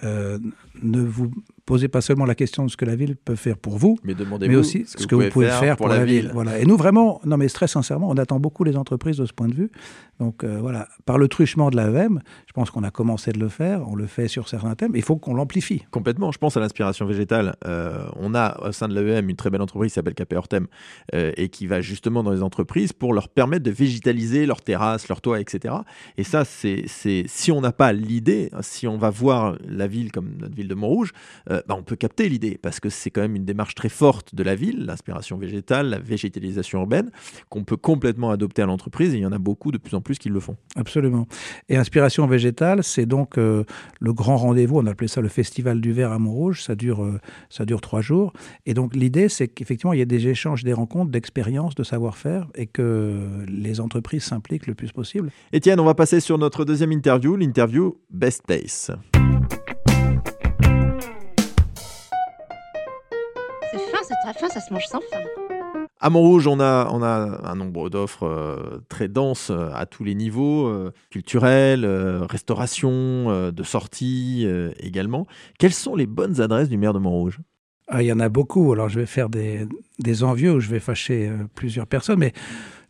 euh, 0.03 0.39
ne 0.81 1.01
vous 1.01 1.31
posez 1.65 1.87
pas 1.87 2.01
seulement 2.01 2.25
la 2.25 2.35
question 2.35 2.65
de 2.65 2.71
ce 2.71 2.77
que 2.77 2.85
la 2.85 2.95
ville 2.95 3.15
peut 3.15 3.35
faire 3.35 3.57
pour 3.57 3.77
vous, 3.77 3.97
mais, 4.03 4.13
mais 4.41 4.55
aussi 4.55 4.85
ce 4.85 5.07
que, 5.07 5.15
vous, 5.15 5.29
pouvez 5.29 5.49
faire, 5.49 5.77
pour, 5.77 5.87
la, 5.87 6.05
ville. 6.05 6.31
Voilà. 6.33 6.59
Et 6.59 6.65
nous, 6.65 6.77
vraiment, 6.77 7.21
non 7.25 7.37
mais 7.37 7.47
très 7.47 7.67
sincèrement, 7.67 8.09
on 8.09 8.17
attend 8.17 8.39
beaucoup 8.39 8.63
les 8.63 8.77
entreprises 8.77 9.17
de 9.17 9.25
ce 9.25 9.33
point 9.33 9.47
de 9.47 9.55
vue. 9.55 9.71
Donc 10.19 10.43
euh, 10.43 10.59
voilà, 10.59 10.87
par 11.05 11.17
le 11.17 11.27
truchement 11.27 11.71
de 11.71 11.75
l'AEM, 11.75 12.21
je 12.47 12.53
pense 12.53 12.69
qu'on 12.69 12.83
a 12.83 12.91
commencé 12.91 13.31
de 13.31 13.39
le 13.39 13.49
faire, 13.49 13.87
on 13.87 13.95
le 13.95 14.05
fait 14.05 14.27
sur 14.27 14.47
certains 14.47 14.75
thèmes, 14.75 14.91
il 14.95 15.01
faut 15.01 15.15
qu'on 15.15 15.33
l'amplifie. 15.33 15.83
Complètement, 15.89 16.31
je 16.31 16.37
pense 16.37 16.55
à 16.57 16.59
l'inspiration 16.59 17.05
végétale. 17.05 17.55
Euh, 17.65 18.05
on 18.17 18.35
a 18.35 18.59
au 18.67 18.71
sein 18.71 18.87
de 18.87 18.93
l'AEM 18.93 19.29
une 19.29 19.35
très 19.35 19.49
belle 19.49 19.61
entreprise 19.61 19.91
qui 19.91 19.95
s'appelle 19.95 20.13
Capé 20.13 20.35
Hortem 20.35 20.67
et 21.13 21.49
qui 21.49 21.67
va 21.67 21.81
justement 21.81 22.23
dans 22.23 22.31
les 22.31 22.43
entreprises 22.43 22.93
pour 22.93 23.13
leur 23.13 23.29
permettre 23.29 23.63
de 23.63 23.71
végétaliser 23.71 24.45
leurs 24.45 24.61
terrasses, 24.61 25.07
leurs 25.07 25.21
toits, 25.21 25.39
etc. 25.39 25.75
Et 26.17 26.23
ça, 26.23 26.45
c'est 26.45 26.85
si 26.87 27.51
on 27.51 27.61
n'a 27.61 27.71
pas 27.71 27.91
l'idée, 27.93 28.51
si 28.61 28.87
on 28.87 28.97
va 28.97 29.09
voir 29.09 29.55
la 29.67 29.87
ville 29.87 30.11
comme 30.11 30.35
notre 30.39 30.55
ville 30.55 30.67
de 30.67 30.75
Montrouge, 30.75 31.13
euh, 31.51 31.61
bah, 31.67 31.75
on 31.77 31.83
peut 31.83 31.95
capter 31.95 32.29
l'idée, 32.29 32.57
parce 32.61 32.79
que 32.79 32.89
c'est 32.89 33.09
quand 33.09 33.21
même 33.21 33.35
une 33.35 33.45
démarche 33.45 33.75
très 33.75 33.89
forte 33.89 34.33
de 34.33 34.43
la 34.43 34.55
ville, 34.55 34.85
l'inspiration 34.85 35.37
végétale, 35.37 35.89
la 35.89 35.99
végétalisation 35.99 36.79
urbaine, 36.79 37.11
qu'on 37.49 37.63
peut 37.63 37.77
complètement 37.77 38.31
adopter 38.31 38.61
à 38.61 38.65
l'entreprise, 38.65 39.13
et 39.13 39.17
il 39.17 39.21
y 39.21 39.25
en 39.25 39.31
a 39.31 39.37
beaucoup 39.37 39.71
de 39.71 39.77
plus 39.77 39.95
en 39.95 40.01
plus 40.01 40.17
qui 40.17 40.29
le 40.29 40.39
font. 40.39 40.55
Absolument. 40.75 41.27
Et 41.69 41.77
inspiration 41.77 42.25
végétale, 42.27 42.83
c'est 42.83 43.05
donc 43.05 43.37
euh, 43.37 43.63
le 43.99 44.13
grand 44.13 44.37
rendez-vous, 44.37 44.79
on 44.79 44.85
appelait 44.85 45.07
ça 45.07 45.21
le 45.21 45.27
Festival 45.27 45.81
du 45.81 45.91
verre 45.91 46.11
à 46.11 46.19
Montrouge, 46.19 46.63
ça 46.63 46.75
dure, 46.75 47.03
euh, 47.03 47.19
ça 47.49 47.65
dure 47.65 47.81
trois 47.81 48.01
jours, 48.01 48.33
et 48.65 48.73
donc 48.73 48.95
l'idée, 48.95 49.29
c'est 49.29 49.47
qu'effectivement, 49.47 49.93
il 49.93 49.99
y 49.99 50.03
a 50.03 50.05
des 50.05 50.27
échanges, 50.27 50.63
des 50.63 50.73
rencontres, 50.73 51.11
d'expériences, 51.11 51.75
de 51.75 51.83
savoir-faire, 51.83 52.47
et 52.55 52.67
que 52.67 53.45
les 53.47 53.81
entreprises 53.81 54.23
s'impliquent 54.23 54.67
le 54.67 54.75
plus 54.75 54.91
possible. 54.91 55.31
Étienne, 55.51 55.79
on 55.79 55.85
va 55.85 55.95
passer 55.95 56.19
sur 56.19 56.37
notre 56.37 56.65
deuxième 56.65 56.91
interview, 56.91 57.35
l'interview 57.35 57.97
Best 58.09 58.43
Place. 58.45 58.91
Très 64.23 64.33
fin, 64.33 64.49
ça 64.49 64.59
se 64.59 64.73
mange 64.73 64.85
sans 64.85 64.99
fin. 65.11 65.19
À 66.03 66.09
Montrouge, 66.09 66.47
on 66.47 66.59
a, 66.59 66.89
on 66.91 67.03
a 67.03 67.41
un 67.43 67.55
nombre 67.55 67.89
d'offres 67.91 68.25
euh, 68.25 68.83
très 68.89 69.07
denses 69.07 69.51
euh, 69.51 69.69
à 69.75 69.85
tous 69.85 70.03
les 70.03 70.15
niveaux, 70.15 70.65
euh, 70.65 70.91
culturels, 71.11 71.85
restauration, 72.27 73.51
de 73.51 73.63
sortie 73.63 74.47
également. 74.79 75.27
Quelles 75.59 75.73
sont 75.73 75.95
les 75.95 76.07
bonnes 76.07 76.41
adresses 76.41 76.69
du 76.69 76.77
maire 76.77 76.93
de 76.93 76.99
Montrouge 76.99 77.39
ah, 77.87 78.01
Il 78.01 78.07
y 78.07 78.11
en 78.11 78.19
a 78.19 78.29
beaucoup, 78.29 78.71
alors 78.73 78.89
je 78.89 78.99
vais 78.99 79.05
faire 79.05 79.29
des, 79.29 79.67
des 80.01 80.23
envieux 80.23 80.53
où 80.53 80.59
je 80.59 80.69
vais 80.69 80.79
fâcher 80.79 81.29
euh, 81.29 81.47
plusieurs 81.55 81.87
personnes, 81.87 82.19
mais 82.19 82.33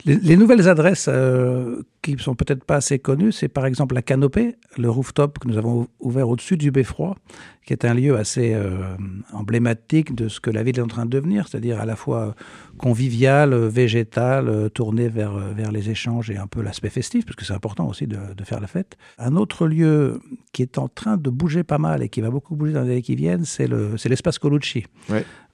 les, 0.04 0.36
nouvelles 0.36 0.68
adresses 0.68 1.08
euh, 1.08 1.82
qui 2.02 2.16
sont 2.18 2.34
peut-être 2.34 2.64
pas 2.64 2.76
assez 2.76 2.98
connues, 2.98 3.32
c'est 3.32 3.48
par 3.48 3.66
exemple 3.66 3.94
la 3.94 4.02
Canopée, 4.02 4.56
le 4.76 4.90
rooftop 4.90 5.38
que 5.38 5.48
nous 5.48 5.58
avons 5.58 5.88
ouvert 6.00 6.28
au-dessus 6.28 6.56
du 6.56 6.70
Beffroi, 6.70 7.16
qui 7.64 7.72
est 7.72 7.84
un 7.84 7.94
lieu 7.94 8.16
assez 8.16 8.54
euh, 8.54 8.96
emblématique 9.32 10.14
de 10.14 10.28
ce 10.28 10.40
que 10.40 10.50
la 10.50 10.62
ville 10.62 10.78
est 10.78 10.82
en 10.82 10.88
train 10.88 11.06
de 11.06 11.10
devenir, 11.10 11.46
c'est-à-dire 11.46 11.80
à 11.80 11.86
la 11.86 11.96
fois 11.96 12.34
convivial, 12.78 13.54
végétal, 13.54 14.70
tourné 14.74 15.08
vers, 15.08 15.36
vers 15.36 15.70
les 15.70 15.90
échanges 15.90 16.30
et 16.30 16.36
un 16.36 16.46
peu 16.46 16.62
l'aspect 16.62 16.90
festif, 16.90 17.24
parce 17.24 17.36
que 17.36 17.44
c'est 17.44 17.54
important 17.54 17.86
aussi 17.86 18.06
de, 18.06 18.18
de, 18.36 18.44
faire 18.44 18.60
la 18.60 18.66
fête. 18.66 18.96
Un 19.18 19.36
autre 19.36 19.66
lieu 19.66 20.20
qui 20.52 20.62
est 20.62 20.78
en 20.78 20.88
train 20.88 21.16
de 21.16 21.30
bouger 21.30 21.62
pas 21.62 21.78
mal 21.78 22.02
et 22.02 22.08
qui 22.08 22.20
va 22.20 22.30
beaucoup 22.30 22.56
bouger 22.56 22.72
dans 22.72 22.82
les 22.82 22.90
années 22.90 23.02
qui 23.02 23.14
viennent, 23.14 23.44
c'est 23.44 23.68
l'espace 23.68 24.38
Colucci. 24.38 24.84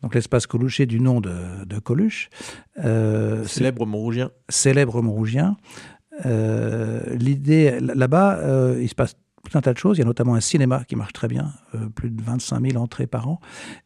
Donc 0.02 0.14
l'espace 0.14 0.46
Coluche 0.46 0.80
du 0.82 1.00
nom 1.00 1.20
de, 1.20 1.78
Coluche. 1.80 2.30
Euh, 2.84 3.44
célèbre 3.44 3.86
Montrougien. 3.86 4.30
Célèbre 4.48 5.02
Montrougien. 5.02 5.56
Euh, 6.26 7.00
l'idée, 7.14 7.78
là-bas, 7.80 8.38
euh, 8.38 8.78
il 8.80 8.88
se 8.88 8.94
passe 8.94 9.16
un 9.56 9.60
tas 9.60 9.72
de 9.72 9.78
choses. 9.78 9.98
Il 9.98 10.00
y 10.00 10.02
a 10.02 10.06
notamment 10.06 10.34
un 10.34 10.40
cinéma 10.40 10.84
qui 10.86 10.96
marche 10.96 11.12
très 11.12 11.28
bien, 11.28 11.52
euh, 11.74 11.88
plus 11.88 12.10
de 12.10 12.22
25 12.22 12.60
000 12.70 12.82
entrées 12.82 13.06
par 13.06 13.28
an. 13.28 13.40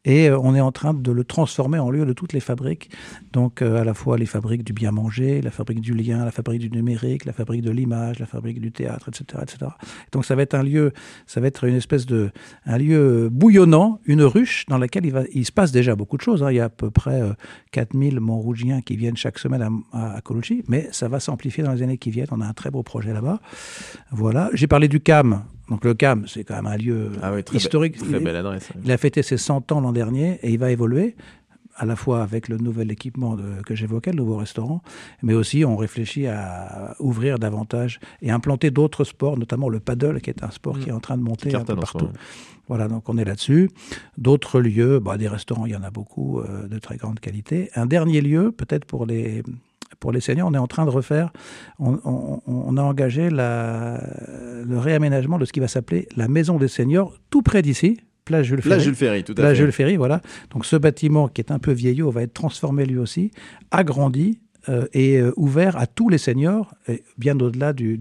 Et 0.04 0.28
euh, 0.28 0.38
on 0.38 0.54
est 0.54 0.60
en 0.60 0.72
train 0.72 0.94
de 0.94 1.12
le 1.12 1.24
transformer 1.24 1.78
en 1.78 1.90
lieu 1.90 2.04
de 2.04 2.12
toutes 2.12 2.32
les 2.32 2.40
fabriques. 2.40 2.90
Donc 3.32 3.62
euh, 3.62 3.80
à 3.80 3.84
la 3.84 3.94
fois 3.94 4.18
les 4.18 4.26
fabriques 4.26 4.64
du 4.64 4.72
bien 4.72 4.90
manger, 4.90 5.40
la 5.42 5.50
fabrique 5.50 5.80
du 5.80 5.94
lien, 5.94 6.24
la 6.24 6.30
fabrique 6.30 6.60
du 6.60 6.70
numérique, 6.70 7.24
la 7.24 7.32
fabrique 7.32 7.62
de 7.62 7.70
l'image, 7.70 8.18
la 8.18 8.26
fabrique 8.26 8.60
du 8.60 8.72
théâtre, 8.72 9.08
etc., 9.08 9.42
etc. 9.42 9.70
Donc 10.12 10.24
ça 10.24 10.34
va 10.34 10.42
être 10.42 10.54
un 10.54 10.62
lieu, 10.62 10.92
ça 11.26 11.40
va 11.40 11.46
être 11.46 11.64
une 11.64 11.76
espèce 11.76 12.06
de, 12.06 12.30
un 12.66 12.78
lieu 12.78 13.28
bouillonnant, 13.30 14.00
une 14.04 14.22
ruche 14.22 14.66
dans 14.68 14.78
laquelle 14.78 15.06
il, 15.06 15.12
va, 15.12 15.22
il 15.32 15.44
se 15.44 15.52
passe 15.52 15.72
déjà 15.72 15.94
beaucoup 15.94 16.16
de 16.16 16.22
choses. 16.22 16.42
Hein. 16.42 16.50
Il 16.50 16.56
y 16.56 16.60
a 16.60 16.64
à 16.64 16.68
peu 16.68 16.90
près 16.90 17.22
4000 17.72 18.20
Montrougiens 18.20 18.82
qui 18.82 18.96
viennent 18.96 19.16
chaque 19.16 19.38
semaine 19.38 19.62
à, 19.92 20.16
à, 20.16 20.20
Colucci, 20.20 20.64
mais 20.68 20.88
ça 20.92 21.08
va 21.08 21.20
s'amplifier 21.20 21.64
dans 21.64 21.72
les 21.72 21.82
années 21.82 21.98
qui 21.98 22.10
viennent. 22.10 22.28
On 22.30 22.40
a 22.40 22.46
un 22.46 22.52
très 22.52 22.70
beau 22.70 22.82
projet 22.82 23.12
là-bas. 23.12 23.40
Voilà. 24.10 24.50
J'ai 24.54 24.66
parlé 24.66 24.88
du 24.88 25.00
CAM. 25.00 25.44
Donc 25.68 25.84
le 25.84 25.94
CAM, 25.94 26.26
c'est 26.26 26.44
quand 26.44 26.56
même 26.56 26.66
un 26.66 26.76
lieu 26.76 27.10
ah 27.22 27.32
historique. 27.52 27.96
très 27.96 28.20
belle 28.20 28.36
adresse. 28.36 28.68
Il 28.84 28.90
a 28.90 28.96
fêté 28.98 29.22
ses 29.22 29.36
100 29.36 29.72
ans 29.72 29.80
l'an 29.80 29.92
dernier 29.92 30.38
et 30.42 30.50
il 30.50 30.58
va 30.58 30.70
évoluer 30.70 31.16
à 31.76 31.86
la 31.86 31.96
fois 31.96 32.22
avec 32.22 32.48
le 32.48 32.58
nouvel 32.58 32.90
équipement 32.90 33.36
que 33.64 33.74
j'évoquais, 33.74 34.10
le 34.10 34.18
nouveau 34.18 34.36
restaurant, 34.36 34.82
mais 35.22 35.34
aussi 35.34 35.64
on 35.64 35.76
réfléchit 35.76 36.26
à 36.26 36.94
ouvrir 37.00 37.38
davantage 37.38 38.00
et 38.20 38.30
implanter 38.30 38.70
d'autres 38.70 39.04
sports, 39.04 39.38
notamment 39.38 39.68
le 39.68 39.80
paddle, 39.80 40.20
qui 40.20 40.30
est 40.30 40.44
un 40.44 40.50
sport 40.50 40.78
qui 40.78 40.90
est 40.90 40.92
mm. 40.92 40.96
en 40.96 41.00
train 41.00 41.16
de 41.16 41.22
monter 41.22 41.54
un 41.54 41.64
peu 41.64 41.76
partout. 41.76 42.08
Voilà, 42.68 42.88
donc 42.88 43.08
on 43.08 43.18
est 43.18 43.24
là-dessus. 43.24 43.70
D'autres 44.18 44.60
lieux, 44.60 44.98
bah, 45.00 45.18
des 45.18 45.28
restaurants, 45.28 45.66
il 45.66 45.72
y 45.72 45.76
en 45.76 45.82
a 45.82 45.90
beaucoup 45.90 46.40
euh, 46.40 46.68
de 46.68 46.78
très 46.78 46.96
grande 46.96 47.20
qualité. 47.20 47.70
Un 47.74 47.86
dernier 47.86 48.20
lieu, 48.20 48.52
peut-être 48.52 48.84
pour 48.84 49.04
les 49.04 49.42
pour 50.00 50.12
les 50.12 50.20
seniors, 50.20 50.48
on 50.48 50.54
est 50.54 50.58
en 50.58 50.66
train 50.66 50.84
de 50.84 50.90
refaire, 50.90 51.32
on, 51.78 52.76
a 52.76 52.82
engagé 52.82 53.28
le 53.30 54.78
réaménagement 54.78 55.38
de 55.38 55.44
ce 55.44 55.52
qui 55.52 55.60
va 55.60 55.68
s'appeler 55.68 56.08
la 56.16 56.28
maison 56.28 56.56
des 56.58 56.68
seniors, 56.68 57.14
tout 57.30 57.42
près 57.42 57.62
d'ici, 57.62 57.98
Place 58.24 58.46
Jules 58.46 58.62
Ferry. 58.62 58.80
Jules 58.80 58.94
Ferry, 58.94 59.24
tout 59.24 59.32
à 59.32 59.36
Place 59.36 59.56
Jules 59.56 59.72
Ferry, 59.72 59.96
voilà. 59.96 60.20
Donc 60.50 60.64
ce 60.64 60.76
bâtiment 60.76 61.28
qui 61.28 61.40
est 61.40 61.50
un 61.50 61.58
peu 61.58 61.72
vieillot 61.72 62.10
va 62.10 62.22
être 62.22 62.34
transformé 62.34 62.86
lui 62.86 62.98
aussi, 62.98 63.32
agrandi 63.70 64.38
euh, 64.68 64.86
et 64.92 65.18
euh, 65.18 65.32
ouvert 65.36 65.76
à 65.76 65.86
tous 65.86 66.08
les 66.08 66.18
seniors, 66.18 66.74
bien 67.18 67.38
au-delà 67.38 67.72
du, 67.72 67.98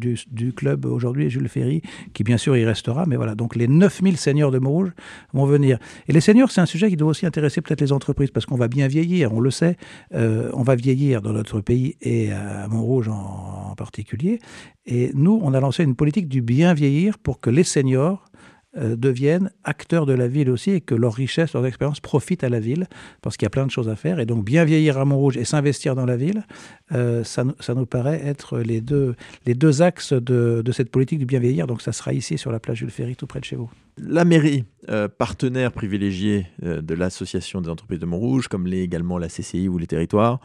club 0.55 0.85
aujourd'hui 0.85 1.29
Jules 1.29 1.49
Ferry, 1.49 1.81
qui 2.13 2.23
bien 2.23 2.37
sûr 2.37 2.55
y 2.57 2.65
restera, 2.65 3.05
mais 3.07 3.15
voilà, 3.15 3.35
donc 3.35 3.55
les 3.55 3.67
9000 3.67 4.17
seniors 4.17 4.51
de 4.51 4.59
Montrouge 4.59 4.91
vont 5.33 5.45
venir. 5.45 5.79
Et 6.07 6.13
les 6.13 6.21
seniors, 6.21 6.51
c'est 6.51 6.61
un 6.61 6.65
sujet 6.65 6.89
qui 6.89 6.97
doit 6.97 7.09
aussi 7.09 7.25
intéresser 7.25 7.61
peut-être 7.61 7.81
les 7.81 7.91
entreprises, 7.91 8.31
parce 8.31 8.45
qu'on 8.45 8.57
va 8.57 8.67
bien 8.67 8.87
vieillir, 8.87 9.33
on 9.33 9.39
le 9.39 9.51
sait, 9.51 9.77
euh, 10.13 10.49
on 10.53 10.63
va 10.63 10.75
vieillir 10.75 11.21
dans 11.21 11.33
notre 11.33 11.61
pays 11.61 11.95
et 12.01 12.31
à 12.31 12.67
Montrouge 12.67 13.09
en, 13.09 13.71
en 13.71 13.75
particulier. 13.75 14.39
Et 14.85 15.11
nous, 15.13 15.39
on 15.43 15.53
a 15.53 15.59
lancé 15.59 15.83
une 15.83 15.95
politique 15.95 16.27
du 16.27 16.41
bien 16.41 16.73
vieillir 16.73 17.17
pour 17.17 17.39
que 17.39 17.49
les 17.49 17.63
seniors 17.63 18.31
euh, 18.77 18.95
deviennent 18.95 19.51
acteurs 19.65 20.05
de 20.05 20.13
la 20.13 20.29
ville 20.29 20.49
aussi 20.49 20.71
et 20.71 20.81
que 20.81 20.95
leur 20.95 21.13
richesse, 21.13 21.53
leur 21.53 21.65
expérience 21.65 21.99
profitent 21.99 22.45
à 22.45 22.49
la 22.49 22.61
ville 22.61 22.87
parce 23.21 23.35
qu'il 23.35 23.45
y 23.45 23.47
a 23.47 23.49
plein 23.49 23.65
de 23.65 23.71
choses 23.71 23.89
à 23.89 23.97
faire. 23.97 24.19
Et 24.19 24.25
donc 24.25 24.45
bien 24.45 24.63
vieillir 24.63 24.97
à 24.97 25.03
Montrouge 25.03 25.35
et 25.35 25.43
s'investir 25.43 25.93
dans 25.93 26.05
la 26.05 26.15
ville, 26.15 26.45
euh, 26.93 27.23
ça, 27.25 27.43
ça, 27.59 27.73
nous 27.73 27.85
paraît 27.85 28.21
être 28.25 28.59
les 28.59 28.79
deux, 28.79 29.15
les 29.45 29.55
deux 29.55 29.81
axes 29.81 30.13
de, 30.13 30.61
de, 30.63 30.71
cette 30.71 30.89
politique 30.89 31.19
du 31.19 31.25
bien 31.25 31.39
vieillir. 31.39 31.67
Donc 31.67 31.81
ça 31.81 31.91
sera 31.91 32.13
ici 32.13 32.37
sur 32.37 32.51
la 32.51 32.61
plage 32.61 32.77
Jules 32.77 32.91
Ferry, 32.91 33.17
tout 33.17 33.27
près 33.27 33.41
de 33.41 33.45
chez 33.45 33.57
vous. 33.57 33.69
La 33.97 34.25
mairie, 34.25 34.63
euh, 34.89 35.07
partenaire 35.07 35.71
privilégié 35.71 36.47
de 36.61 36.93
l'association 36.93 37.61
des 37.61 37.69
entreprises 37.69 37.99
de 37.99 38.05
Montrouge, 38.05 38.47
comme 38.47 38.67
l'est 38.67 38.81
également 38.81 39.17
la 39.17 39.27
CCI 39.27 39.67
ou 39.67 39.77
les 39.77 39.87
territoires, 39.87 40.39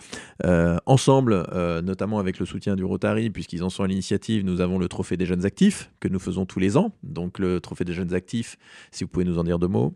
ensemble, 0.87 1.47
notamment 1.83 2.19
avec 2.19 2.38
le 2.38 2.47
soutien 2.47 2.76
du 2.76 2.85
Rotary, 2.85 3.31
puisqu'ils 3.31 3.62
en 3.62 3.71
sont 3.71 3.83
à 3.83 3.87
l'initiative, 3.87 4.45
nous 4.45 4.61
avons 4.61 4.79
le 4.79 4.88
trophée 4.88 5.17
des 5.17 5.26
jeunes 5.26 5.45
actifs 5.47 5.91
que 6.00 6.09
nous 6.09 6.19
faisons 6.19 6.47
tous 6.47 6.59
les 6.59 6.76
ans. 6.76 6.93
Donc 7.03 7.38
le 7.38 7.61
trophée 7.61 7.85
des 7.85 7.95
jeunes 7.95 8.15
actifs, 8.15 8.57
si 8.91 9.05
vous 9.05 9.09
pouvez 9.09 9.25
nous 9.25 9.38
en 9.38 9.45
dire 9.45 9.59
deux 9.59 9.69
mots. 9.69 9.95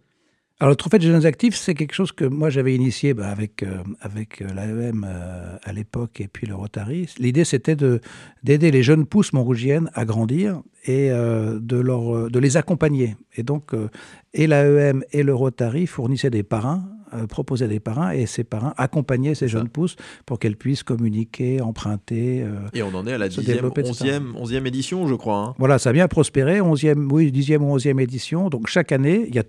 Alors, 0.60 0.68
le 0.68 0.76
trophée 0.76 0.98
des 0.98 1.06
jeunes 1.06 1.24
actifs, 1.24 1.56
c'est 1.56 1.72
quelque 1.72 1.94
chose 1.94 2.12
que 2.12 2.26
moi 2.26 2.50
j'avais 2.50 2.74
initié 2.74 3.14
bah, 3.14 3.28
avec, 3.28 3.62
euh, 3.62 3.78
avec 4.02 4.42
euh, 4.42 4.52
l'AEM 4.54 5.06
euh, 5.08 5.56
à 5.64 5.72
l'époque 5.72 6.20
et 6.20 6.28
puis 6.28 6.46
le 6.46 6.54
Rotary. 6.54 7.08
L'idée, 7.18 7.44
c'était 7.46 7.76
d'aider 8.42 8.70
les 8.70 8.82
jeunes 8.82 9.06
pousses 9.06 9.32
montrougiennes 9.32 9.90
à 9.94 10.04
grandir 10.04 10.60
et 10.84 11.08
de, 11.08 11.76
leur, 11.76 12.30
de 12.30 12.38
les 12.38 12.56
accompagner. 12.56 13.16
Et 13.36 13.42
donc, 13.42 13.72
et 14.34 14.46
l'AEM 14.46 15.02
et 15.12 15.22
le 15.22 15.34
Rotary 15.34 15.86
fournissaient 15.86 16.30
des 16.30 16.42
parrains 16.42 16.84
proposaient 17.28 17.66
des 17.66 17.80
parrains 17.80 18.12
et 18.12 18.24
ces 18.24 18.44
parrains 18.44 18.72
accompagnaient 18.76 19.34
ces 19.34 19.48
jeunes 19.48 19.68
pousses 19.68 19.96
pour 20.26 20.38
qu'elles 20.38 20.56
puissent 20.56 20.84
communiquer, 20.84 21.60
emprunter. 21.60 22.46
et 22.72 22.82
on 22.84 22.94
en 22.94 23.04
est 23.04 23.12
à 23.12 23.18
la 23.18 23.28
10e, 23.28 23.60
11e, 23.68 24.32
11e 24.32 24.66
édition, 24.66 25.08
je 25.08 25.16
crois. 25.16 25.38
Hein. 25.38 25.54
Voilà, 25.58 25.80
ça 25.80 25.90
a 25.90 25.92
bien 25.92 26.06
prospéré, 26.06 26.60
11e, 26.60 27.08
oui, 27.10 27.32
10e 27.32 27.58
ou 27.58 27.76
11e 27.76 28.00
édition. 28.00 28.48
Donc 28.48 28.68
chaque 28.68 28.92
année, 28.92 29.24
il 29.26 29.34
y 29.34 29.40
a 29.40 29.44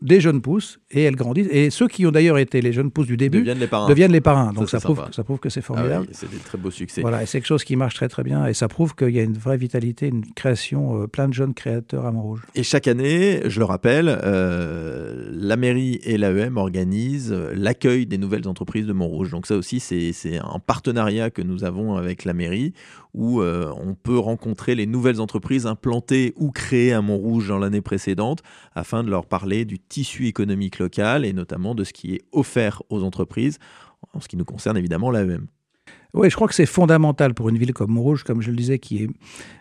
des 0.00 0.20
jeunes 0.20 0.40
pousses 0.40 0.78
et 0.90 1.02
elles 1.02 1.16
grandissent. 1.16 1.48
Et 1.50 1.70
ceux 1.70 1.88
qui 1.88 2.06
ont 2.06 2.10
d'ailleurs 2.10 2.38
été 2.38 2.60
les 2.60 2.72
jeunes 2.72 2.90
pousses 2.90 3.06
du 3.06 3.16
début 3.16 3.42
deviennent 3.42 4.12
les 4.12 4.20
parrains. 4.20 4.52
Donc 4.52 4.68
ça, 4.68 4.80
prouve, 4.80 5.02
ça 5.12 5.24
prouve 5.24 5.38
que 5.38 5.48
c'est 5.48 5.60
ah 5.60 5.66
formidable. 5.66 6.06
c'est 6.12 6.30
des 6.30 6.38
très 6.38 6.58
beaux 6.58 6.70
succès. 6.70 7.00
Voilà, 7.00 7.22
et 7.22 7.26
c'est 7.26 7.38
quelque 7.38 7.48
chose 7.48 7.64
qui 7.64 7.76
marche 7.76 7.94
très 7.94 8.08
très 8.08 8.22
bien. 8.22 8.46
Et 8.46 8.54
ça 8.54 8.68
prouve 8.68 8.94
qu'il 8.94 9.10
y 9.10 9.18
a 9.18 9.22
une 9.22 9.36
vraie 9.36 9.56
vitalité, 9.56 10.08
une 10.08 10.24
création, 10.32 11.02
euh, 11.02 11.06
plein 11.06 11.28
de 11.28 11.34
jeunes 11.34 11.54
créateurs 11.54 12.06
à 12.06 12.12
Montrouge. 12.12 12.42
Et 12.54 12.62
chaque 12.62 12.88
année, 12.88 13.40
je 13.46 13.58
le 13.58 13.64
rappelle, 13.64 14.18
euh, 14.22 15.28
la 15.32 15.56
mairie 15.56 16.00
et 16.04 16.18
l'AEM 16.18 16.56
organisent 16.56 17.36
l'accueil 17.54 18.06
des 18.06 18.18
nouvelles 18.18 18.48
entreprises 18.48 18.86
de 18.86 18.92
Montrouge. 18.92 19.30
Donc 19.30 19.46
ça 19.46 19.56
aussi, 19.56 19.80
c'est 19.80 20.38
un 20.38 20.58
partenariat 20.58 21.30
que 21.30 21.42
nous 21.42 21.64
avons 21.64 21.96
avec 21.96 22.24
la 22.24 22.32
mairie 22.32 22.72
où 23.16 23.40
euh, 23.40 23.72
on 23.80 23.94
peut 23.94 24.18
rencontrer 24.18 24.74
les 24.74 24.86
nouvelles 24.86 25.20
entreprises 25.20 25.66
implantées 25.66 26.34
ou 26.36 26.50
créées 26.50 26.92
à 26.92 27.00
Montrouge 27.00 27.48
dans 27.48 27.58
l'année 27.58 27.80
précédente 27.80 28.42
afin 28.74 29.02
de 29.02 29.10
leur 29.10 29.26
parler 29.26 29.55
du 29.64 29.78
tissu 29.78 30.26
économique 30.26 30.78
local 30.78 31.24
et 31.24 31.32
notamment 31.32 31.74
de 31.74 31.84
ce 31.84 31.92
qui 31.92 32.14
est 32.14 32.22
offert 32.32 32.82
aux 32.90 33.02
entreprises, 33.02 33.58
en 34.12 34.20
ce 34.20 34.28
qui 34.28 34.36
nous 34.36 34.44
concerne 34.44 34.76
évidemment 34.76 35.10
l'AEM. 35.10 35.46
Oui, 36.14 36.30
je 36.30 36.34
crois 36.34 36.48
que 36.48 36.54
c'est 36.54 36.66
fondamental 36.66 37.34
pour 37.34 37.50
une 37.50 37.58
ville 37.58 37.74
comme 37.74 37.90
Montrouge, 37.90 38.22
comme 38.22 38.40
je 38.40 38.50
le 38.50 38.56
disais, 38.56 38.78
qui 38.78 39.02
est 39.02 39.08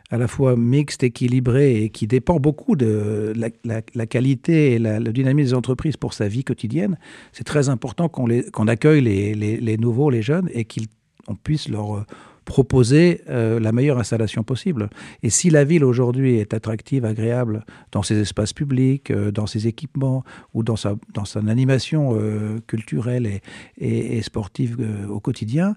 à 0.10 0.18
la 0.18 0.28
fois 0.28 0.56
mixte, 0.56 1.04
équilibrée 1.04 1.84
et 1.84 1.90
qui 1.90 2.08
dépend 2.08 2.40
beaucoup 2.40 2.78
de 2.78 3.34
la, 3.36 4.06
qualité 4.06 4.74
et 4.74 4.80
le 4.80 5.12
dynamisme 5.12 5.50
des 5.50 5.54
entreprises 5.54 5.98
pour 5.98 6.14
sa 6.14 6.28
vie 6.28 6.44
quotidienne. 6.44 6.98
C'est 7.34 7.44
très 7.44 7.68
important 7.68 8.08
qu'on 8.08 8.68
accueille 8.68 9.02
les, 9.02 9.34
les, 9.34 9.78
nouveaux, 9.78 10.10
les 10.10 10.22
jeunes, 10.22 10.50
et 10.54 10.66
qu'on 10.66 11.36
puisse 11.36 11.68
leur 11.68 12.06
proposer 12.46 13.22
euh, 13.28 13.60
la 13.60 13.72
meilleure 13.72 13.98
installation 13.98 14.44
possible. 14.44 14.90
Et 15.24 15.30
si 15.30 15.50
la 15.50 15.64
ville 15.64 15.84
aujourd'hui 15.84 16.38
est 16.38 16.54
attractive, 16.54 17.04
agréable 17.04 17.66
dans 17.92 18.04
ses 18.04 18.20
espaces 18.20 18.54
publics, 18.54 19.12
euh, 19.12 19.32
dans 19.32 19.48
ses 19.48 19.68
équipements 19.68 20.24
ou 20.54 20.64
dans 20.64 20.76
sa, 20.76 20.96
dans 21.14 21.26
son 21.26 21.48
animation 21.48 22.12
euh, 22.14 22.60
culturelle 22.68 23.26
et, 23.26 23.42
et, 23.78 24.18
et 24.18 24.22
sportive 24.22 24.78
au 25.10 25.20
quotidien, 25.20 25.76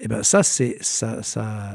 eh 0.00 0.08
ben 0.08 0.22
ça, 0.22 0.42
c'est 0.42 0.76
ça, 0.80 1.22
ça, 1.22 1.74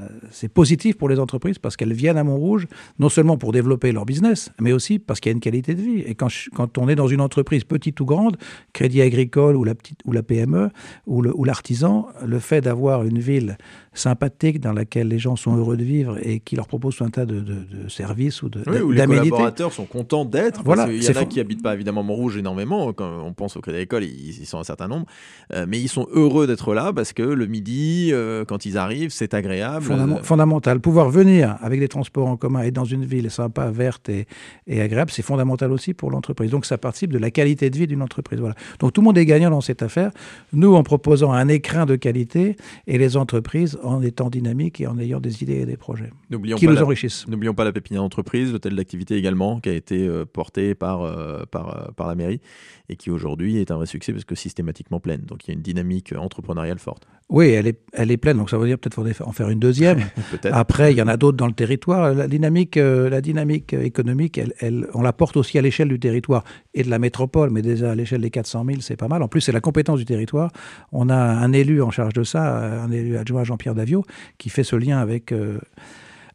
positif 0.53 0.98
pour 0.98 1.10
les 1.10 1.20
entreprises 1.20 1.60
parce 1.60 1.75
qu'elles 1.75 1.94
viennent 1.94 2.18
à 2.18 2.24
Montrouge, 2.24 2.68
non 3.00 3.10
seulement 3.10 3.38
pour 3.38 3.51
développer 3.51 3.92
leur 3.92 4.06
business, 4.06 4.51
mais 4.60 4.72
aussi 4.72 5.00
parce 5.00 5.20
qu'il 5.20 5.30
y 5.30 5.34
a 5.34 5.36
une 5.36 5.42
qualité 5.42 5.75
de 5.75 5.82
vie. 5.82 6.00
Et 6.01 6.15
quand, 6.15 6.30
quand 6.53 6.77
on 6.77 6.88
est 6.88 6.96
dans 6.96 7.08
une 7.08 7.22
entreprise 7.22 7.63
petite 7.63 8.00
ou 8.00 8.06
grande, 8.06 8.38
Crédit 8.72 9.01
Agricole 9.01 9.56
ou 9.56 9.63
la, 9.63 9.75
petite, 9.75 10.00
ou 10.06 10.12
la 10.12 10.24
PME 10.24 10.70
ou 11.08 11.44
l'artisan, 11.44 12.08
le, 12.22 12.27
le 12.27 12.39
fait 12.39 12.62
d'avoir 12.62 13.03
une 13.03 13.20
ville 13.20 13.58
sympathique 13.94 14.60
dans 14.60 14.74
laquelle 14.74 15.08
les 15.08 15.20
gens 15.20 15.36
sont 15.36 15.56
heureux 15.56 15.77
de 15.77 15.84
vivre 15.84 16.18
et 16.22 16.39
qui 16.39 16.56
leur 16.56 16.68
propose 16.68 17.00
un 17.01 17.10
tas 17.10 17.25
de, 17.25 17.39
de, 17.39 17.89
services 17.89 18.42
ou 18.42 18.50
de 18.50 18.63
oui, 18.68 18.80
où 18.80 18.92
les 18.92 19.06
collaborateurs 19.06 19.72
sont 19.72 19.86
contents 19.86 20.25
d'être. 20.25 20.63
Voilà, 20.63 20.92
il 20.92 21.03
y 21.03 21.10
en 21.10 21.22
a 21.22 21.25
qui 21.25 21.39
habitent 21.39 21.62
pas 21.62 21.74
évidemment 21.74 22.03
Montrouge 22.03 22.38
énormément. 22.38 22.92
Quand 22.94 23.24
on 23.24 23.34
pense 23.34 23.56
au 23.56 23.62
Crédit 23.62 23.77
Agricole, 23.77 24.03
ils, 24.03 24.46
sont 24.46 24.60
un 24.60 24.63
certain 24.63 24.88
nombre, 24.88 25.06
euh, 25.53 25.65
mais 25.68 25.80
ils 25.80 25.89
sont 25.89 26.08
heureux 26.12 26.48
d'être 26.48 26.74
là 26.74 26.92
parce 26.94 27.13
que 27.13 27.24
le 27.24 27.46
midi 27.46 28.12
euh, 28.13 28.46
quand 28.46 28.65
ils 28.65 28.77
arrivent, 28.77 29.12
c'est 29.12 29.34
agréable. 29.34 29.86
fondamental. 30.24 30.79
Pouvoir 30.79 31.10
venir 31.10 31.58
avec 31.62 31.79
des 31.79 31.88
transports 31.88 32.27
en 32.27 32.38
commun 32.38 32.62
et 32.62 32.72
dans 32.72 32.86
une 32.86 33.05
ville 33.05 33.29
sympa, 33.29 33.70
verte 33.72 34.10
et, 34.10 34.27
et 34.67 34.82
agréable, 34.82 35.12
c'est 35.12 35.22
fondamental 35.22 35.72
aussi 35.72 35.93
pour 35.93 36.12
l'entreprise. 36.12 36.51
Donc 36.51 36.65
ça 36.65 36.77
participe 36.77 37.12
de 37.12 37.17
la 37.17 37.32
qualité 37.32 37.70
de 37.70 37.77
vie 37.77 37.88
d'une 37.88 38.01
entreprise. 38.01 38.39
Voilà. 38.39 38.55
Donc 38.79 38.93
tout 38.93 39.01
le 39.01 39.05
monde 39.05 39.17
est 39.17 39.25
gagnant 39.25 39.50
dans 39.50 39.62
cette 39.62 39.82
affaire. 39.82 40.12
Nous, 40.53 40.74
en 40.74 40.84
proposant 40.84 41.32
un 41.32 41.48
écrin 41.48 41.86
de 41.86 41.96
qualité 41.96 42.55
et 42.88 42.98
les 42.98 43.17
entreprises 43.17 43.77
en 43.84 44.01
étant 44.01 44.29
dynamiques 44.29 44.82
et 44.82 44.88
en 44.88 44.98
ayant 45.00 45.20
des 45.20 45.43
idées 45.43 45.62
et 45.62 45.65
des 45.65 45.77
projets 45.77 46.12
qui 46.58 46.67
nous 46.67 46.82
enrichissent. 46.82 47.27
N'oublions 47.27 47.53
pas 47.53 47.63
la 47.63 47.72
pépinière 47.72 48.01
d'entreprise, 48.01 48.51
l'hôtel 48.51 48.75
d'activité 48.75 49.15
également, 49.15 49.60
qui 49.60 49.70
a 49.70 49.74
été 49.74 50.08
euh, 50.08 50.25
porté 50.25 50.75
par, 50.75 51.01
euh, 51.01 51.43
par, 51.50 51.93
par 51.96 52.08
la 52.08 52.15
mairie 52.15 52.41
et 52.89 52.96
qui 52.96 53.10
aujourd'hui 53.10 53.58
est 53.58 53.72
un 53.72 53.75
vrai 53.75 53.86
succès 53.86 54.12
parce 54.12 54.25
que 54.25 54.36
systématiquement 54.36 55.00
pleine. 55.00 55.22
Donc 55.22 55.46
il 55.46 55.48
y 55.50 55.51
a 55.51 55.55
une 55.55 55.62
dynamique 55.62 56.13
entrepreneuriale 56.17 56.79
forte. 56.79 57.08
Oui, 57.34 57.50
elle 57.50 57.66
est, 57.66 57.80
elle 57.94 58.12
est 58.12 58.18
pleine, 58.18 58.38
donc 58.38 58.52
ça 58.52 58.60
veut 58.60 58.68
dire 58.68 58.78
peut-être 58.78 59.00
en 59.22 59.32
faire 59.32 59.50
une 59.50 59.58
deuxième. 59.58 60.02
Après, 60.52 60.94
il 60.94 61.00
y 61.00 61.02
en 61.02 61.08
a 61.08 61.18
d'autres 61.18 61.36
dans 61.36 61.48
le 61.48 61.54
territoire. 61.54 62.13
La 62.13 62.28
dynamique, 62.28 62.78
euh, 62.78 63.10
la 63.10 63.22
dynamique 63.22 63.74
économique, 63.74 64.38
elle, 64.38 64.54
elle, 64.60 64.88
on 64.94 65.02
la 65.02 65.13
porte 65.13 65.36
aussi 65.36 65.58
à 65.58 65.63
l'échelle 65.63 65.88
du 65.88 66.00
territoire 66.00 66.44
et 66.75 66.84
de 66.84 66.92
la 66.92 67.00
métropole, 67.00 67.50
mais 67.50 67.63
déjà 67.63 67.90
à 67.90 67.96
l'échelle 67.96 68.22
des 68.22 68.30
400 68.30 68.66
000, 68.68 68.82
c'est 68.82 68.98
pas 68.98 69.08
mal. 69.08 69.24
En 69.24 69.28
plus, 69.28 69.42
c'est 69.42 69.52
la 69.52 69.62
compétence 69.62 69.98
du 69.98 70.06
territoire. 70.06 70.52
On 70.92 71.10
a 71.10 71.16
un 71.16 71.52
élu 71.54 71.82
en 71.82 71.90
charge 71.90 72.13
de 72.13 72.24
ça, 72.24 72.84
un 72.84 72.92
élu 72.92 73.18
adjoint 73.18 73.44
Jean-Pierre 73.44 73.74
Davio, 73.74 74.06
qui 74.38 74.50
fait 74.50 74.63
ce 74.63 74.75
lien 74.75 75.00
avec... 75.00 75.32
Euh, 75.32 75.58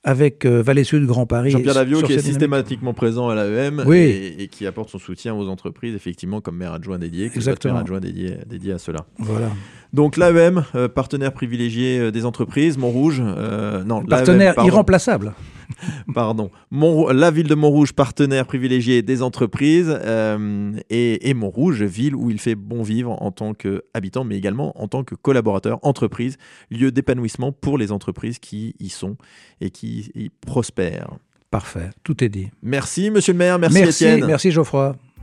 avec 0.09 0.47
euh, 0.47 0.63
Vallée 0.63 0.85
Sud 0.85 1.05
Grand 1.05 1.27
Paris. 1.27 1.51
Jean-Pierre 1.51 1.75
Davio 1.75 2.01
qui 2.01 2.15
est 2.15 2.21
systématiquement 2.21 2.95
présent 2.95 3.29
à 3.29 3.35
l'AEM 3.35 3.85
et, 3.93 4.49
qui 4.51 4.67
apporte 4.67 4.89
son 4.89 4.99
soutien 4.99 5.35
aux 5.35 5.49
entreprises, 5.49 5.95
effectivement, 5.95 6.41
comme 6.41 6.57
maire 6.57 6.73
adjoint 6.73 6.99
dédié, 6.99 7.29
qui 7.29 7.41
maire 7.41 7.77
adjoint 7.77 8.01
dédié, 8.01 8.39
dédié 8.47 8.73
à 8.73 8.79
cela. 8.79 9.01
Voilà. 9.19 9.51
Donc 9.93 10.17
l'AEM, 10.17 10.65
euh, 10.75 10.89
partenaire 10.89 11.33
privilégié 11.33 11.99
euh, 11.99 12.11
des 12.11 12.25
entreprises, 12.25 12.79
Montrouge, 12.79 13.21
non, 13.21 14.03
partenaire 14.03 14.55
irremplaçable. 14.65 15.35
Pardon. 16.15 16.51
la 16.71 17.31
ville 17.31 17.47
de 17.47 17.55
Montrouge, 17.55 17.93
partenaire 17.93 18.47
privilégié 18.47 19.03
des 19.03 19.23
entreprises, 19.23 19.89
euh, 19.89 20.73
et, 20.91 21.35
Montrouge, 21.35 21.83
ville 21.83 22.15
où 22.15 22.31
il 22.31 22.41
fait 22.41 22.55
bon 22.55 22.83
vivre 22.83 23.21
en 23.23 23.31
tant 23.31 23.55
qu'habitant, 23.55 24.25
mais 24.25 24.37
également 24.37 24.81
en 24.81 24.89
tant 24.89 25.05
que 25.05 25.15
collaborateur, 25.15 25.79
entreprise, 25.83 26.37
lieu 26.71 26.91
d'épanouissement 26.91 27.53
pour 27.53 27.79
les 27.79 27.93
entreprises 27.93 28.39
qui 28.39 28.75
y 28.81 28.89
sont 28.89 29.17
et 29.61 29.71
qui 29.71 30.11
y 30.15 30.31
prospèrent. 30.31 31.19
Parfait, 31.51 31.91
tout 32.03 32.23
est 32.23 32.29
dit. 32.29 32.49
Merci, 32.63 33.11
monsieur 33.11 33.33
le 33.33 33.39
maire, 33.39 33.59
merci, 33.59 33.81
merci 33.81 34.05
Étienne. 34.05 34.27
Merci 34.27 34.51
Geoffroy. 34.51 34.97